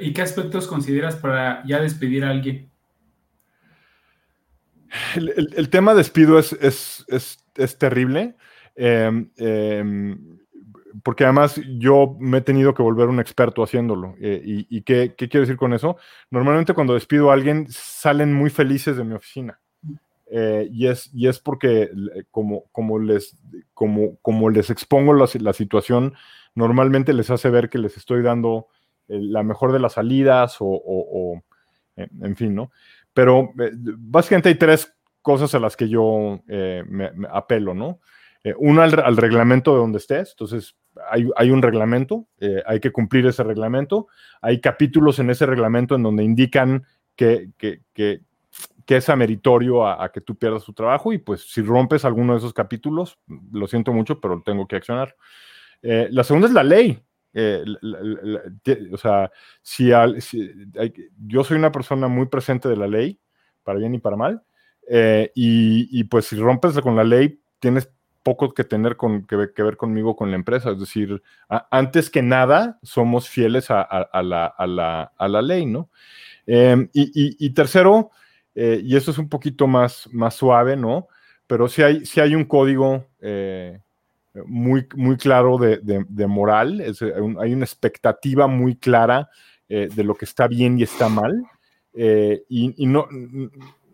[0.00, 2.70] ¿Y qué aspectos consideras para ya despedir a alguien?
[5.16, 8.36] El, tema despido es, es, es, es terrible.
[8.76, 10.39] Em, em,
[11.02, 14.14] porque además yo me he tenido que volver un experto haciéndolo.
[14.20, 15.96] Eh, y, qué, quiero decir con eso?
[16.30, 19.60] Normalmente cuando despido a alguien salen muy felices de mi oficina.
[20.32, 21.90] Eh, y, es, y es porque
[22.30, 23.36] como, como, les,
[23.74, 26.14] como, como les expongo la, la, situación,
[26.54, 28.68] normalmente les hace ver que les estoy dando
[29.08, 31.42] eh, la mejor de las salidas o,
[31.96, 32.70] en, fin, ¿no?
[33.12, 38.00] Pero básicamente hay tres cosas a las que yo me apelo, ¿no?
[38.42, 40.74] Eh, uno al, reglamento de donde estés, entonces
[41.10, 44.08] hay, un reglamento, eh, hay que cumplir ese reglamento,
[44.40, 46.84] hay capítulos en ese reglamento en donde indican
[47.16, 47.50] que,
[48.86, 52.52] es ameritorio a, que tú pierdas tu trabajo y pues si rompes alguno de esos
[52.52, 53.18] capítulos,
[53.52, 55.14] lo siento mucho, pero tengo que accionar.
[55.82, 57.00] Eh, la segunda es la ley.
[58.92, 59.30] o sea,
[59.62, 59.90] si,
[61.26, 63.20] yo soy una persona muy presente de la ley,
[63.62, 64.42] para bien y para mal,
[64.92, 67.88] Eh, y, pues si rompes con la ley, tienes
[68.22, 70.70] poco que tener con, que, ver conmigo, con la empresa.
[70.70, 71.22] Es decir,
[71.70, 75.88] antes que nada, somos fieles a, la, ley, ¿no?
[76.46, 78.10] Em, y, tercero,
[78.54, 81.08] eh, y esto es un poquito más, más suave, ¿no?
[81.46, 83.80] Pero si hay, hay un código eh,
[84.46, 86.82] muy, muy claro de, moral,
[87.40, 89.28] hay una expectativa muy clara
[89.68, 91.42] de lo que está bien y está mal.
[91.94, 93.08] y, no,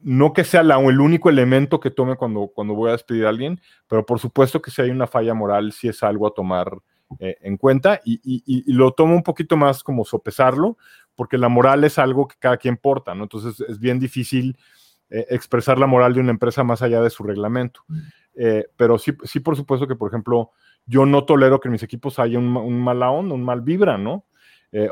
[0.06, 3.60] no que sea el único elemento que tome cuando, cuando voy a despedir a alguien,
[3.88, 6.78] pero por supuesto que si hay una falla moral, sí es algo a tomar
[7.18, 10.78] eh, en cuenta y, lo tomo un poquito más como sopesarlo,
[11.16, 13.24] porque la moral es algo que cada quien porta, ¿no?
[13.24, 14.56] Entonces es bien difícil
[15.10, 17.80] eh, expresar la moral de una empresa más allá de su reglamento.
[18.36, 20.52] Eh, pero sí, sí, por supuesto que, por ejemplo,
[20.86, 23.98] yo no tolero que en mis equipos haya un, un mala onda, un mal vibra,
[23.98, 24.24] ¿no?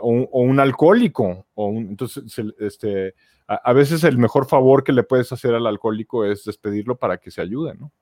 [0.00, 2.24] O, un alcohólico, o entonces,
[2.58, 3.14] este,
[3.46, 7.30] a, veces el mejor favor que le puedes hacer al alcohólico es despedirlo para que
[7.30, 7.92] se ayude, ¿no?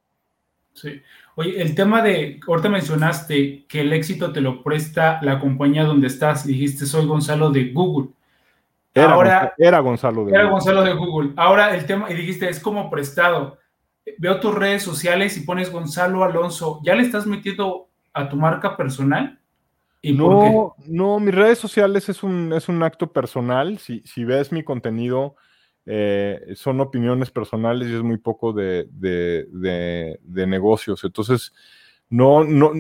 [0.75, 1.03] Sí.
[1.35, 6.07] Oye, el tema de, ahorita mencionaste que el éxito te lo presta la compañía donde
[6.07, 8.11] estás, dijiste soy Gonzalo de Google.
[8.95, 11.33] Era, Ahora, era Gonzalo de era Gonzalo de Google.
[11.37, 13.59] Ahora el tema, y dijiste, es como prestado.
[14.19, 18.77] Veo tus redes sociales y pones Gonzalo Alonso, ¿ya le estás metiendo a tu marca
[18.77, 19.41] personal?
[20.03, 23.79] No, no, mis redes sociales es un, es un acto personal.
[23.79, 25.37] Si, si ves mi contenido,
[25.87, 28.89] eh, son opiniones personales y es muy poco de,
[30.25, 31.05] negocios.
[31.05, 31.53] Entonces,
[32.09, 32.73] no, no,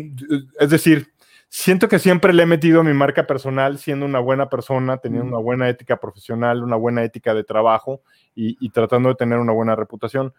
[0.58, 1.12] es decir,
[1.48, 5.38] siento que siempre le he metido mi marca personal siendo una buena persona, teniendo una
[5.38, 8.02] buena ética profesional, una buena ética de trabajo
[8.34, 10.32] y tratando de tener una buena reputación.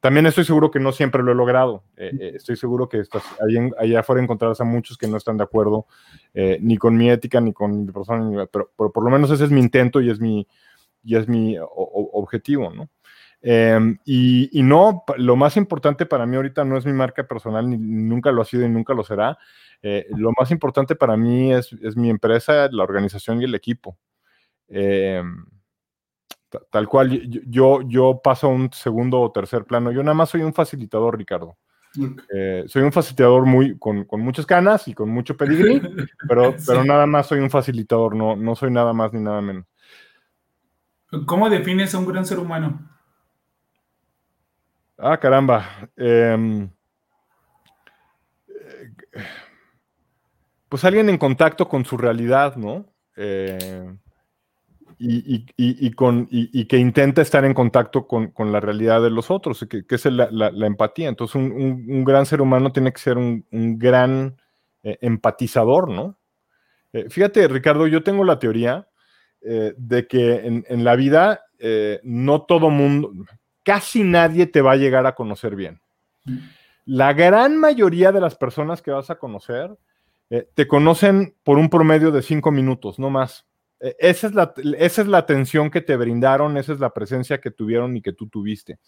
[0.00, 1.84] También estoy seguro que no siempre lo he logrado.
[1.96, 5.36] Eh, eh, estoy seguro que estás, ahí allá afuera encontrarás a muchos que no están
[5.36, 5.86] de acuerdo
[6.32, 9.50] eh, ni con mi ética ni con mi persona, pero, por lo menos ese es
[9.50, 10.48] mi intento y es mi,
[11.04, 12.88] y es mi objetivo, ¿no?
[13.42, 17.76] Em, y, no, lo más importante para mí ahorita no es mi marca personal, ni
[17.78, 19.38] nunca lo ha sido y nunca lo será.
[20.16, 23.98] lo más importante para mí es, es, mi empresa, la organización y el equipo.
[26.70, 29.92] Tal cual, yo, yo paso a un segundo o tercer plano.
[29.92, 31.56] Yo nada más soy un facilitador, Ricardo.
[32.32, 35.80] Eh, soy un facilitador muy, con, muchas canas y con mucho pedigrí,
[36.28, 39.64] pero, pero nada más soy un facilitador, no, no soy nada más ni nada menos.
[41.26, 42.88] ¿Cómo defines a un gran ser humano?
[44.96, 45.90] Ah, caramba.
[45.96, 46.70] Em,
[50.68, 52.86] pues alguien en contacto con su realidad, ¿no?
[53.16, 53.92] Eh,
[55.02, 59.84] y, con, y, que intenta estar en contacto con, la realidad de los otros, que,
[59.88, 61.08] es la, empatía.
[61.08, 64.36] Entonces, un, gran ser humano tiene que ser un, gran
[64.82, 66.18] eh, empatizador, ¿no?
[66.92, 68.88] Eh, fíjate, Ricardo, yo tengo la teoría
[69.40, 71.44] eh, de que en, la vida
[72.02, 73.12] no todo mundo,
[73.62, 75.80] casi nadie te va a llegar a conocer bien.
[76.84, 79.76] La gran mayoría de las personas que vas a conocer
[80.54, 83.49] te conocen por un promedio de cinco minutos, no más.
[83.80, 87.40] E, esa es, la, esa es la atención que te brindaron, esa es la presencia
[87.40, 88.78] que tuvieron y que tú tuviste.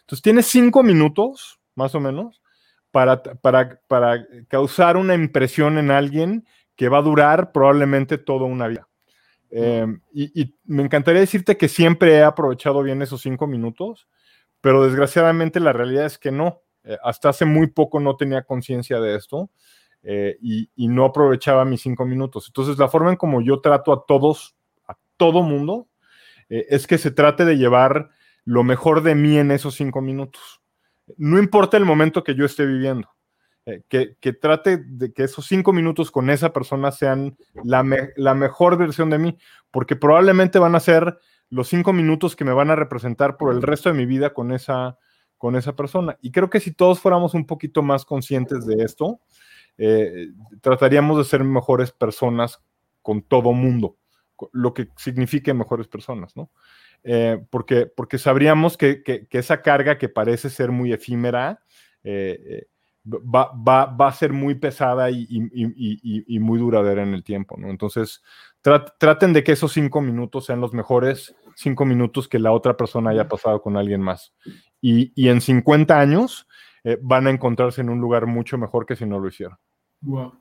[0.00, 2.42] Entonces tienes cinco minutos, más o menos,
[2.90, 8.68] para, para, para causar una impresión en alguien que va a durar probablemente toda una
[8.68, 8.88] vida.
[9.50, 14.06] Em, y, me encantaría decirte que siempre he aprovechado bien esos cinco minutos,
[14.60, 16.62] pero desgraciadamente la realidad es que no.
[16.84, 19.50] Eh, hasta hace muy poco no tenía conciencia de esto.
[20.10, 22.46] Eh, y, no aprovechaba mis cinco minutos.
[22.48, 24.56] Entonces, la forma en como yo trato a todos,
[24.88, 25.86] a todo mundo,
[26.48, 28.08] eh, es que se trate de llevar
[28.46, 30.62] lo mejor de mí en esos cinco minutos.
[31.18, 33.10] No importa el momento que yo esté viviendo,
[33.66, 37.84] eh, que, trate de que esos cinco minutos con esa persona sean la,
[38.16, 39.36] la mejor versión de mí,
[39.70, 41.18] porque probablemente van a ser
[41.50, 44.52] los cinco minutos que me van a representar por el resto de mi vida con
[44.52, 44.96] esa,
[45.36, 46.16] con esa persona.
[46.22, 49.20] Y creo que si todos fuéramos un poquito más conscientes de esto,
[49.78, 52.60] eh, trataríamos de ser mejores personas
[53.00, 53.96] con todo mundo,
[54.52, 56.50] lo que signifique mejores personas, ¿no?
[57.04, 61.60] Eh, porque, porque sabríamos que, esa carga que parece ser muy efímera
[62.02, 62.66] eh,
[63.06, 65.28] va, a ser muy pesada y,
[66.40, 67.70] muy duradera en el tiempo, ¿no?
[67.70, 68.22] Entonces,
[68.60, 73.10] traten de que esos cinco minutos sean los mejores cinco minutos que la otra persona
[73.10, 74.34] haya pasado con alguien más.
[74.80, 76.48] Y, en 50 años
[77.00, 79.58] van a encontrarse en un lugar mucho mejor que si no lo hicieran.
[80.00, 80.34] Wow.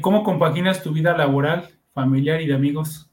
[0.00, 3.10] ¿cómo compaginas tu vida laboral, familiar y de amigos?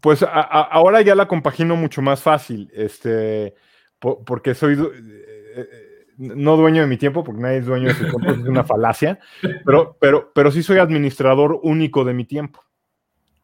[0.00, 3.54] Pues ahora ya la compagino mucho más fácil, este,
[3.98, 4.88] porque soy eh,
[5.56, 8.64] eh, no dueño de mi tiempo, porque nadie es dueño de su tiempo, es una
[8.64, 9.20] falacia,
[9.64, 12.64] pero, pero, pero sí soy administrador único de mi tiempo.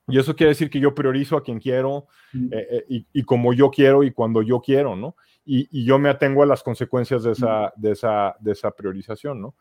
[0.08, 2.08] Y eso quiere decir que yo priorizo a quien quiero
[2.50, 5.16] eh, y, y, como yo quiero y cuando yo quiero, ¿no?
[5.46, 9.40] Y, y, yo me atengo a las consecuencias de esa, de esa, de esa priorización,
[9.40, 9.54] ¿no?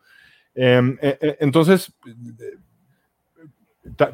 [0.54, 1.92] Em, eh, entonces,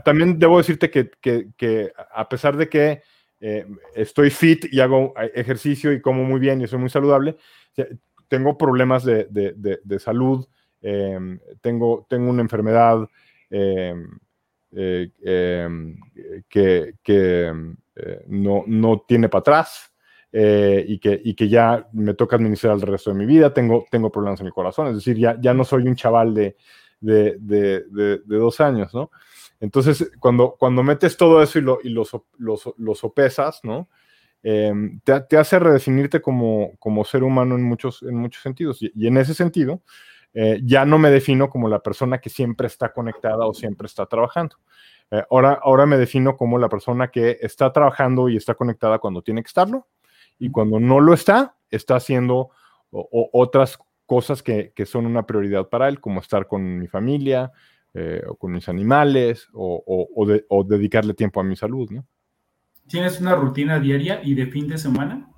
[0.04, 3.02] también debo decirte que, que, que, a pesar de que
[3.40, 7.36] eh, estoy fit y hago ejercicio y como muy bien y soy muy saludable,
[8.28, 10.46] tengo problemas de, de, de, salud,
[10.82, 11.18] eh,
[11.60, 13.08] tengo, tengo una enfermedad
[13.48, 14.08] em,
[14.72, 15.98] eh, em,
[16.48, 17.52] que, que
[18.26, 19.89] no, no, tiene para atrás.
[20.32, 24.10] Y, que, y que ya me toca administrar el resto de mi vida, tengo, tengo
[24.10, 26.56] problemas en mi corazón, es decir, ya, ya no soy un chaval de,
[27.00, 29.10] de, dos años, ¿no?
[29.60, 32.04] Entonces, cuando, cuando metes todo eso y lo, y lo,
[32.38, 33.88] lo, sopesas, ¿no?
[34.42, 38.82] Em, te, te, hace redefinirte como, como ser humano en muchos, en muchos sentidos.
[38.82, 39.82] Y, y en ese sentido,
[40.32, 44.06] eh, ya no me defino como la persona que siempre está conectada o siempre está
[44.06, 44.56] trabajando.
[45.10, 49.22] Eh, ahora, ahora me defino como la persona que está trabajando y está conectada cuando
[49.22, 49.86] tiene que estarlo.
[50.40, 52.50] Y cuando no lo está, está haciendo
[52.90, 56.88] o, o, otras cosas que, que, son una prioridad para él, como estar con mi
[56.88, 57.52] familia,
[57.92, 62.06] eh, o con mis animales o, o, de, o, dedicarle tiempo a mi salud, ¿no?
[62.86, 65.28] ¿Tienes una rutina diaria y de fin de semana?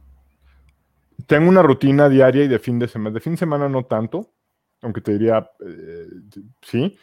[1.27, 3.15] Tengo una rutina diaria y de fin de semana.
[3.15, 4.35] De fin de semana no tanto,
[4.83, 6.09] aunque te diría eh,
[6.61, 6.95] sí,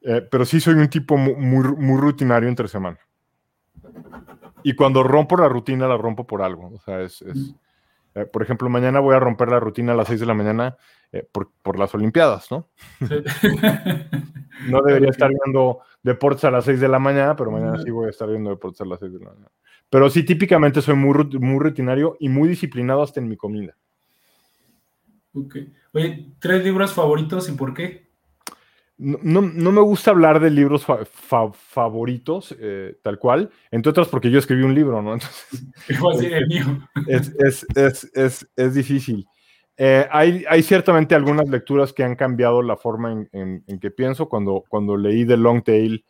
[0.00, 1.34] eh, pero sí soy un tipo muy,
[1.76, 2.98] muy, rutinario entre semana.
[4.66, 6.72] Y cuando rompo la rutina, la rompo por algo.
[6.74, 7.54] O sea, es, es
[8.16, 10.76] eh, por ejemplo, mañana voy a romper la rutina a las 6 de la mañana
[11.12, 12.68] eh, por, por, las Olimpiadas, ¿no?
[12.98, 13.14] Sí.
[14.68, 18.08] no debería estar viendo deportes a las 6 de la mañana, pero mañana sí voy
[18.08, 19.52] a estar viendo deportes a las 6 de la mañana.
[19.88, 23.76] Pero sí, típicamente soy muy, muy rutinario y muy disciplinado hasta en mi comida.
[25.32, 25.58] Ok.
[25.92, 28.05] Oye, ¿tres libros favoritos y por qué?
[28.98, 34.08] No, no, me gusta hablar de libros fa fa favoritos, eh, tal cual, entre otras
[34.08, 35.18] porque yo escribí un libro, ¿no?
[35.88, 36.88] Entonces, mío.
[37.06, 39.26] Es, es, es, es, es difícil.
[39.76, 43.90] Eh, hay, hay, ciertamente algunas lecturas que han cambiado la forma en, en, en que
[43.90, 44.30] pienso.
[44.30, 46.02] Cuando, cuando leí The Long Tail,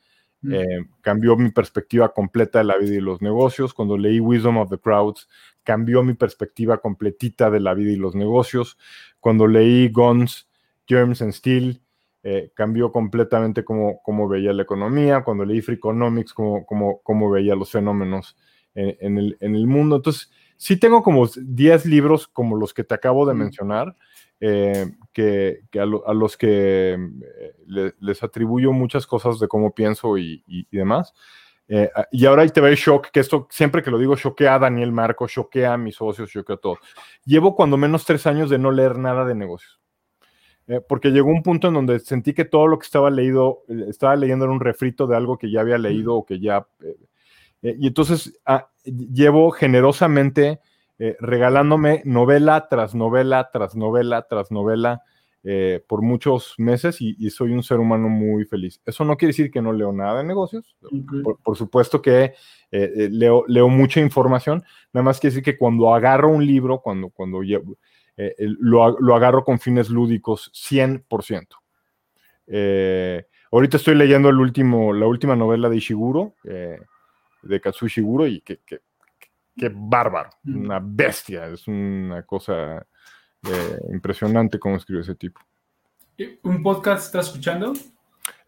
[0.43, 0.55] mm.
[0.55, 3.75] eh, cambió mi perspectiva completa de la vida y los negocios.
[3.75, 5.29] Cuando leí Wisdom of the Crowds,
[5.65, 8.79] cambió mi perspectiva completita de la vida y los negocios.
[9.19, 10.49] Cuando leí Guns,
[10.87, 11.81] Germs and Steel,
[12.29, 17.31] eh, cambió completamente cómo, cómo, veía la economía, cuando leí Free Economics, cómo, cómo, cómo
[17.31, 18.37] veía los fenómenos
[18.75, 19.95] en, en, el, en, el, mundo.
[19.95, 23.95] Entonces, sí tengo como 10 libros como los que te acabo de mencionar,
[24.41, 29.47] eh, que, que a, lo, a, los que eh, le, les atribuyo muchas cosas de
[29.47, 31.15] cómo pienso y, y, y demás.
[31.69, 34.57] Eh, y ahora ahí te ve el shock, que esto siempre que lo digo, choquea
[34.57, 36.79] a Daniel Marco, choquea a mis socios, choquea a todos.
[37.25, 39.81] Llevo cuando menos tres años de no leer nada de negocios.
[40.69, 43.85] Eh, porque llegó un punto en donde sentí que todo lo que estaba leído, eh,
[43.89, 46.67] estaba leyendo era un refrito de algo que ya había leído o que ya...
[46.83, 46.97] Eh,
[47.63, 50.61] eh y entonces ah, llevo generosamente
[51.21, 55.03] regalándome novela tras novela, tras novela, tras novela
[55.87, 58.81] por muchos meses y, y, soy un ser humano muy feliz.
[58.87, 60.75] Eso no quiere decir que no leo nada de negocios.
[60.83, 61.23] Okay.
[61.23, 62.33] Por, por, supuesto que
[62.71, 64.65] leo, leo mucha información,
[64.95, 67.77] nada más quiere decir que cuando agarro un libro, cuando, cuando llevo
[68.17, 71.47] eh, lo, lo, agarro con fines lúdicos 100%.
[72.47, 76.81] Eh, ahorita estoy leyendo el último, la última novela de Ishiguro, eh,
[77.43, 78.81] de Katsuo Ishiguro, y qué que,
[79.57, 80.65] que, bárbaro, mm.
[80.65, 82.87] una bestia, es una cosa
[83.43, 85.41] eh, impresionante cómo escribe ese tipo.
[86.43, 87.75] ¿Un podcast estás escuchando?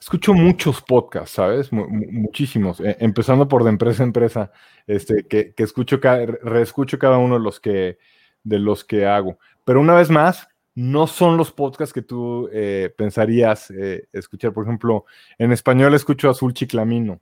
[0.01, 1.73] Escucho muchos podcasts, ¿sabes?
[1.73, 4.53] Muchísimos, eh, empezando por de empresa a empresa,
[4.87, 7.99] este, que, que escucho, cada, reescucho cada uno de los que,
[8.43, 9.39] de los que hago.
[9.69, 14.55] Pero una vez más, no son los podcasts que tú eh, pensarías eh, escuchar.
[14.55, 15.05] Por ejemplo,
[15.37, 17.21] en español escucho Azul Chiclamino,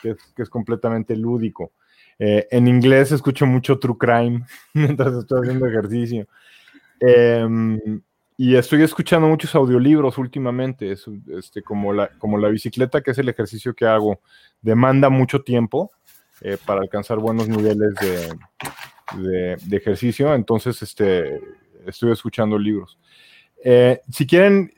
[0.00, 1.72] que es, que es completamente lúdico.
[2.18, 6.26] Eh, en inglés escucho mucho True Crime mientras estoy haciendo ejercicio.
[6.98, 8.00] Em,
[8.38, 13.18] y estoy escuchando muchos audiolibros últimamente, es, este, como, la, como la bicicleta, que es
[13.18, 14.22] el ejercicio que hago,
[14.62, 15.90] demanda mucho tiempo
[16.40, 18.28] eh, para alcanzar buenos niveles de,
[19.22, 20.34] de, de, ejercicio.
[20.34, 21.38] Entonces, este,
[21.86, 22.98] estoy escuchando libros.
[23.64, 24.72] Eh, si quieren,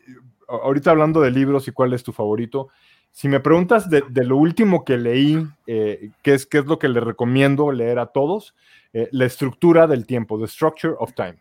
[0.49, 2.69] ahorita hablando de libros y cuál es tu favorito,
[3.11, 6.89] si me preguntas de, lo último que leí, eh, ¿qué, es, ¿qué es lo que
[6.89, 8.55] le recomiendo leer a todos?
[8.93, 11.37] Eh, la estructura del tiempo, The Structure of Time,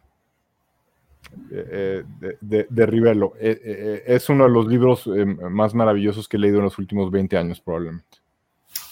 [1.50, 2.06] de,
[2.42, 5.10] de, es uno de los libros
[5.50, 8.20] más maravillosos que he leído en los últimos 20 años, probablemente.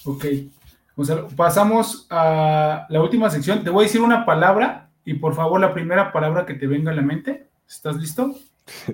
[0.06, 0.26] Ok.
[0.96, 3.64] O sea, pasamos a la última sección.
[3.64, 6.92] Te voy a decir una palabra y por favor, la primera palabra que te venga
[6.92, 7.50] a la mente.
[7.68, 8.34] ¿Estás listo?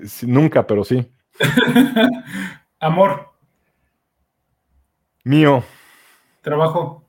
[0.06, 1.08] Sí, nunca, pero sí.
[2.80, 3.32] Amor.
[5.22, 5.62] Mío.
[6.40, 7.04] Trabajo.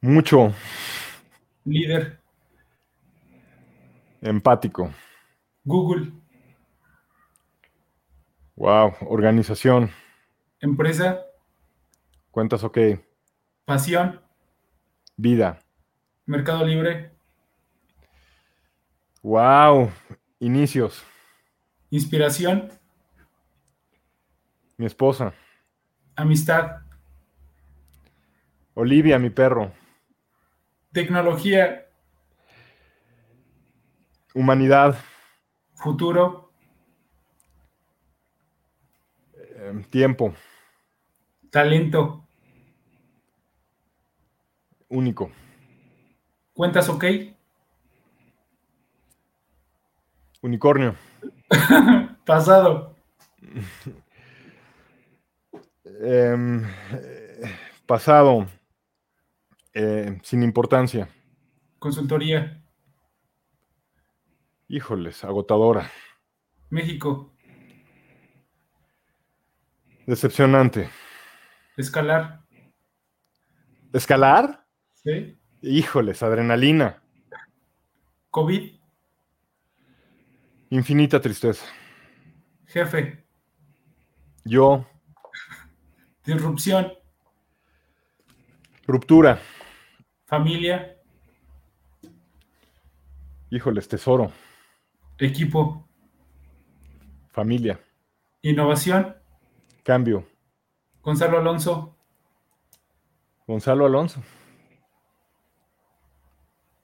[0.00, 0.54] Mucho.
[1.64, 2.20] Líder.
[4.22, 4.94] Empático.
[5.64, 6.12] Google.
[8.54, 8.94] Wow.
[9.00, 9.90] Organización.
[10.60, 11.20] Empresa.
[12.30, 12.78] Cuentas ok.
[13.64, 14.20] Pasión.
[15.16, 15.65] Vida.
[16.26, 17.12] Mercado Libre.
[19.22, 19.90] Wow.
[20.40, 21.02] Inicios.
[21.90, 22.68] Inspiración.
[24.76, 25.32] Mi esposa.
[26.16, 26.82] Amistad.
[28.74, 29.72] Olivia, mi perro.
[30.92, 31.86] Tecnología.
[34.34, 34.98] Humanidad.
[35.74, 36.52] Futuro.
[39.34, 40.34] eh, tiempo.
[41.50, 42.26] Talento.
[44.88, 45.30] Único.
[46.56, 47.04] Cuentas ok.
[50.40, 50.96] Unicornio.
[52.24, 52.96] Pasado.
[55.98, 58.46] Em, eh, pasado.
[59.72, 61.08] Eh, sin importancia.
[61.78, 62.62] Consultoría.
[64.68, 65.90] Híjoles, agotadora.
[66.68, 67.32] México.
[70.06, 70.90] Decepcionante.
[71.78, 72.44] Escalar.
[73.92, 74.66] ¿Escalar?
[74.92, 75.38] ¿Sí?
[75.68, 77.02] Híjoles, adrenalina.
[78.30, 78.72] COVID.
[80.70, 81.64] Infinita tristeza.
[82.66, 83.24] Jefe.
[84.44, 84.86] Yo,
[86.24, 86.92] Disrupción.
[88.86, 89.40] ruptura.
[90.26, 90.96] Familia.
[93.50, 94.30] Híjoles, tesoro.
[95.18, 95.88] Equipo.
[97.32, 97.80] Familia.
[98.42, 99.16] Innovación.
[99.82, 100.28] Cambio.
[101.02, 101.96] Gonzalo Alonso.
[103.48, 104.22] Gonzalo Alonso.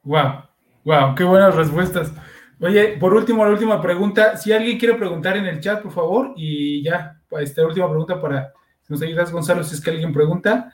[0.05, 0.45] Wow,
[0.85, 2.13] wow, qué buenas respuestas.
[2.61, 4.37] Oye, por último, la última pregunta.
[4.37, 8.53] Si alguien quiere preguntar en el chat, por favor, y ya, esta última pregunta para
[8.83, 10.73] si nos ayudas, Gonzalo, si es que alguien pregunta,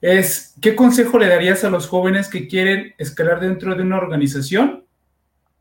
[0.00, 4.84] es ¿qué consejo le darías a los jóvenes que quieren escalar dentro de una organización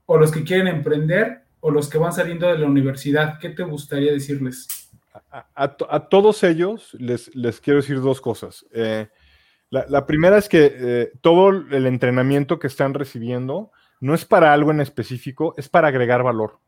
[0.05, 3.39] o los que quieren emprender o los que van saliendo de la universidad?
[3.39, 4.67] ¿Qué te gustaría decirles?
[5.31, 8.65] A, a- a todos ellos les, les quiero decir dos cosas.
[8.71, 9.07] Eh,
[9.69, 14.71] la, primera es que eh, todo el entrenamiento que están recibiendo no es para algo
[14.71, 16.59] en específico, es para agregar valor.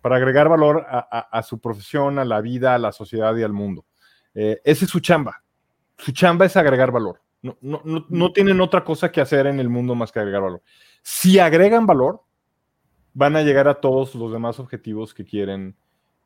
[0.00, 3.86] Para agregar valor a, su profesión, a la vida, a la sociedad y al mundo.
[4.34, 5.42] Eh, esa es su chamba.
[5.96, 7.22] Su chamba es agregar valor.
[7.40, 10.62] No tienen otra cosa que hacer en el mundo más que agregar valor.
[11.02, 12.22] Si agregan valor,
[13.14, 15.76] van a llegar a todos los demás objetivos que quieren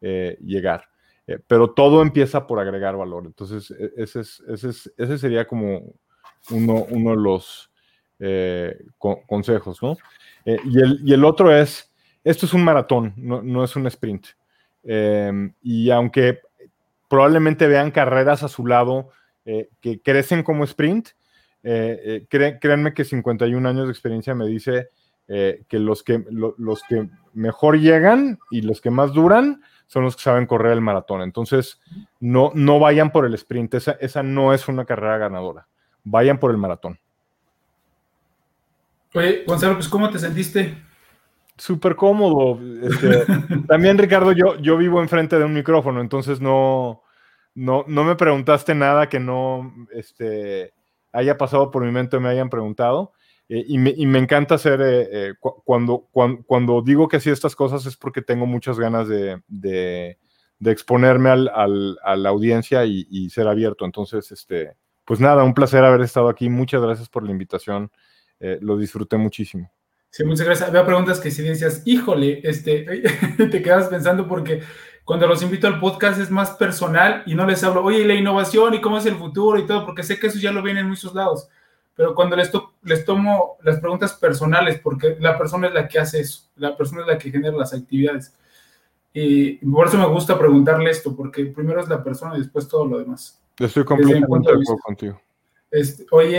[0.00, 0.88] eh, llegar.
[1.28, 3.24] Eh, pero todo empieza por agregar valor.
[3.26, 5.94] Entonces, e- ese, es- ese, es- ese sería como
[6.50, 7.70] uno, uno de los
[8.18, 9.96] eh, co- consejos, ¿no?
[10.46, 11.92] Eh, y, el, y el otro es,
[12.24, 14.26] esto es un maratón, no, no es un sprint.
[14.82, 16.40] Eh, y aunque
[17.08, 19.10] probablemente vean carreras a su lado
[19.44, 21.10] eh, que crecen como sprint,
[21.62, 24.88] cré- créanme que 51 años de experiencia me dice
[25.26, 30.14] que, los que lo- los que mejor llegan y los que más duran son los
[30.14, 31.22] que saben correr el maratón.
[31.22, 31.80] Entonces,
[32.20, 35.66] no, no vayan por el sprint, esa, esa no es una carrera ganadora.
[36.04, 37.00] Vayan por el maratón.
[39.14, 40.76] Oye, Gonzalo, pues ¿cómo te sentiste?
[41.56, 42.60] Súper cómodo.
[42.82, 43.24] este,
[43.66, 47.02] también, Ricardo, yo, yo vivo enfrente de un micrófono, entonces no,
[47.54, 50.74] no, no me preguntaste nada que no este,
[51.12, 53.12] haya pasado por mi mente o me hayan preguntado.
[53.48, 57.18] Eh, y, me, y me encanta hacer, eh, eh, cu- cuando, cuan- cuando, digo que
[57.20, 60.18] sí estas cosas es porque tengo muchas ganas de, de-
[60.58, 63.84] de exponerme al- al- a la audiencia y, y ser abierto.
[63.84, 64.74] Entonces, este,
[65.04, 66.48] pues nada, un placer haber estado aquí.
[66.50, 67.90] Muchas gracias por la invitación.
[68.40, 69.70] Eh, lo disfruté muchísimo.
[70.10, 70.68] Sí, muchas gracias.
[70.68, 72.84] Había preguntas que si decías, híjole, este,
[73.50, 74.62] te quedas pensando porque
[75.04, 78.14] cuando los invito al podcast es más personal y no les hablo, oye, y la
[78.14, 80.76] innovación y cómo es el futuro y todo, porque sé que eso ya lo ven
[80.78, 81.48] en muchos lados.
[81.98, 85.98] Pero cuando les, to- les tomo las preguntas personales, porque la persona es la que
[85.98, 88.32] hace eso, la persona es la que genera las actividades.
[89.12, 92.86] Y por eso me gusta preguntarle esto, porque primero es la persona y después todo
[92.86, 93.42] lo demás.
[93.58, 95.20] Estoy completamente de acuerdo contigo.
[95.72, 96.38] Este, oye,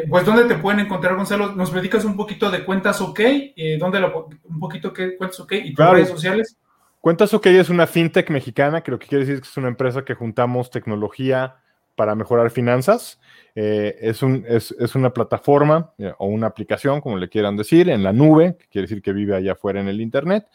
[0.00, 1.52] eh, pues ¿dónde te pueden encontrar, Gonzalo?
[1.52, 3.20] ¿Nos platicas un poquito de Cuentas OK?
[3.20, 5.92] Eh, ¿Dónde lo, un poquito qué Cuentas OK y tus Claro.
[5.94, 6.56] redes sociales?
[7.00, 9.68] Cuentas OK es una fintech mexicana, que lo que quiere decir es que es una
[9.68, 11.56] empresa que juntamos tecnología
[11.96, 13.18] para mejorar finanzas.
[13.54, 17.88] Eh, es, un, es, es una plataforma eh, o una aplicación, como le quieran decir,
[17.88, 20.46] en la nube, que quiere decir que vive allá afuera en el Internet,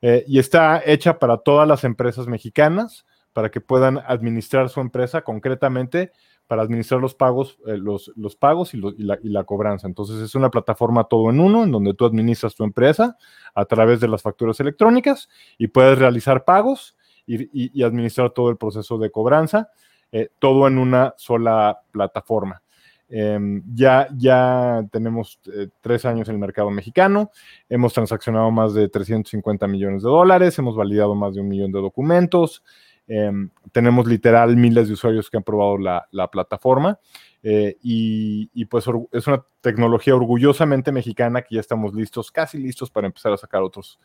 [0.00, 5.22] eh, y está hecha para todas las empresas mexicanas, para que puedan administrar su empresa
[5.22, 6.12] concretamente
[6.46, 9.88] para administrar los pagos, los, los pagos y, la, y la cobranza.
[9.88, 13.16] Entonces es una plataforma todo en uno, en donde tú administras tu empresa
[13.54, 18.98] a través de las facturas electrónicas y puedes realizar pagos y administrar todo el proceso
[18.98, 19.70] de cobranza.
[20.16, 22.62] Eh, todo en una sola plataforma.
[23.08, 27.32] Em, ya, ya tenemos eh, tres años en el mercado mexicano,
[27.68, 31.80] hemos transaccionado más de 350 millones de dólares, hemos validado más de un millón de
[31.80, 32.62] documentos,
[33.08, 37.00] em, tenemos literal miles de usuarios que han probado la, plataforma
[37.42, 43.08] eh, y, pues es una tecnología orgullosamente mexicana que ya estamos listos, casi listos para
[43.08, 43.98] empezar a sacar otros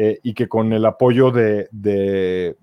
[0.00, 2.56] eh, y que con el apoyo de, del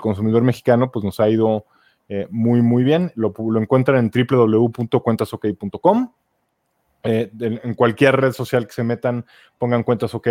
[0.00, 1.66] consumidor mexicano, pues nos ha ido
[2.08, 3.10] eh, muy, muy bien.
[3.16, 6.12] Lo, encuentran en www.cuentasok.com.
[7.02, 9.26] Eh, en cualquier red social que se metan,
[9.58, 10.28] pongan cuentas OK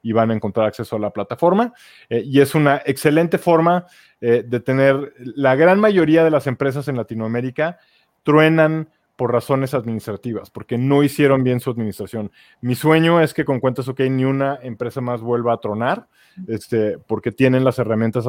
[0.00, 1.74] y van a encontrar acceso a la plataforma.
[2.08, 3.84] Y es una excelente forma
[4.18, 7.78] de tener la gran mayoría de las empresas en Latinoamérica
[8.22, 12.30] truenan por razones administrativas, porque no hicieron bien su administración.
[12.60, 16.06] Mi sueño es que con Cuentas OK ni una empresa más vuelva a tronar,
[16.48, 18.26] este, porque tienen las herramientas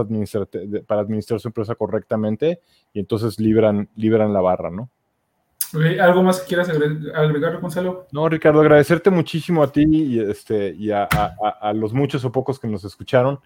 [0.88, 2.62] para administrar su empresa correctamente
[2.94, 4.90] y entonces libran, libran la barra, ¿no?
[6.00, 8.08] ¿Algo más que quieras agregar, Gonzalo?
[8.14, 11.10] No, Ricardo, agradecerte muchísimo a ti y, este, y a,
[11.74, 13.40] los muchos o pocos que nos escucharon.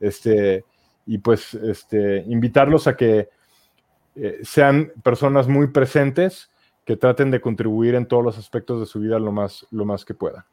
[0.00, 0.64] Este,
[1.04, 3.28] y pues este, invitarlos a que
[4.14, 6.50] eh, sean personas muy presentes
[6.86, 10.04] que traten de contribuir en todos los aspectos de su vida lo más, lo más
[10.04, 10.44] que puedan.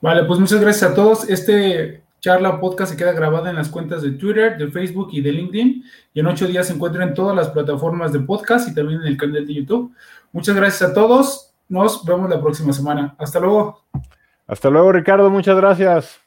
[0.00, 1.28] Vale, pues muchas gracias a todos.
[1.28, 5.32] Este charla podcast se queda grabada en las cuentas de Twitter, de Facebook y de
[5.32, 5.84] LinkedIn.
[6.12, 9.08] Y en ocho días se encuentra en todas las plataformas de podcast y también en
[9.08, 9.92] el canal de YouTube.
[10.32, 11.52] Muchas gracias a todos.
[11.68, 13.14] Nos vemos la próxima semana.
[13.18, 13.84] Hasta luego.
[14.46, 15.30] Hasta luego, Ricardo.
[15.30, 16.23] Muchas gracias.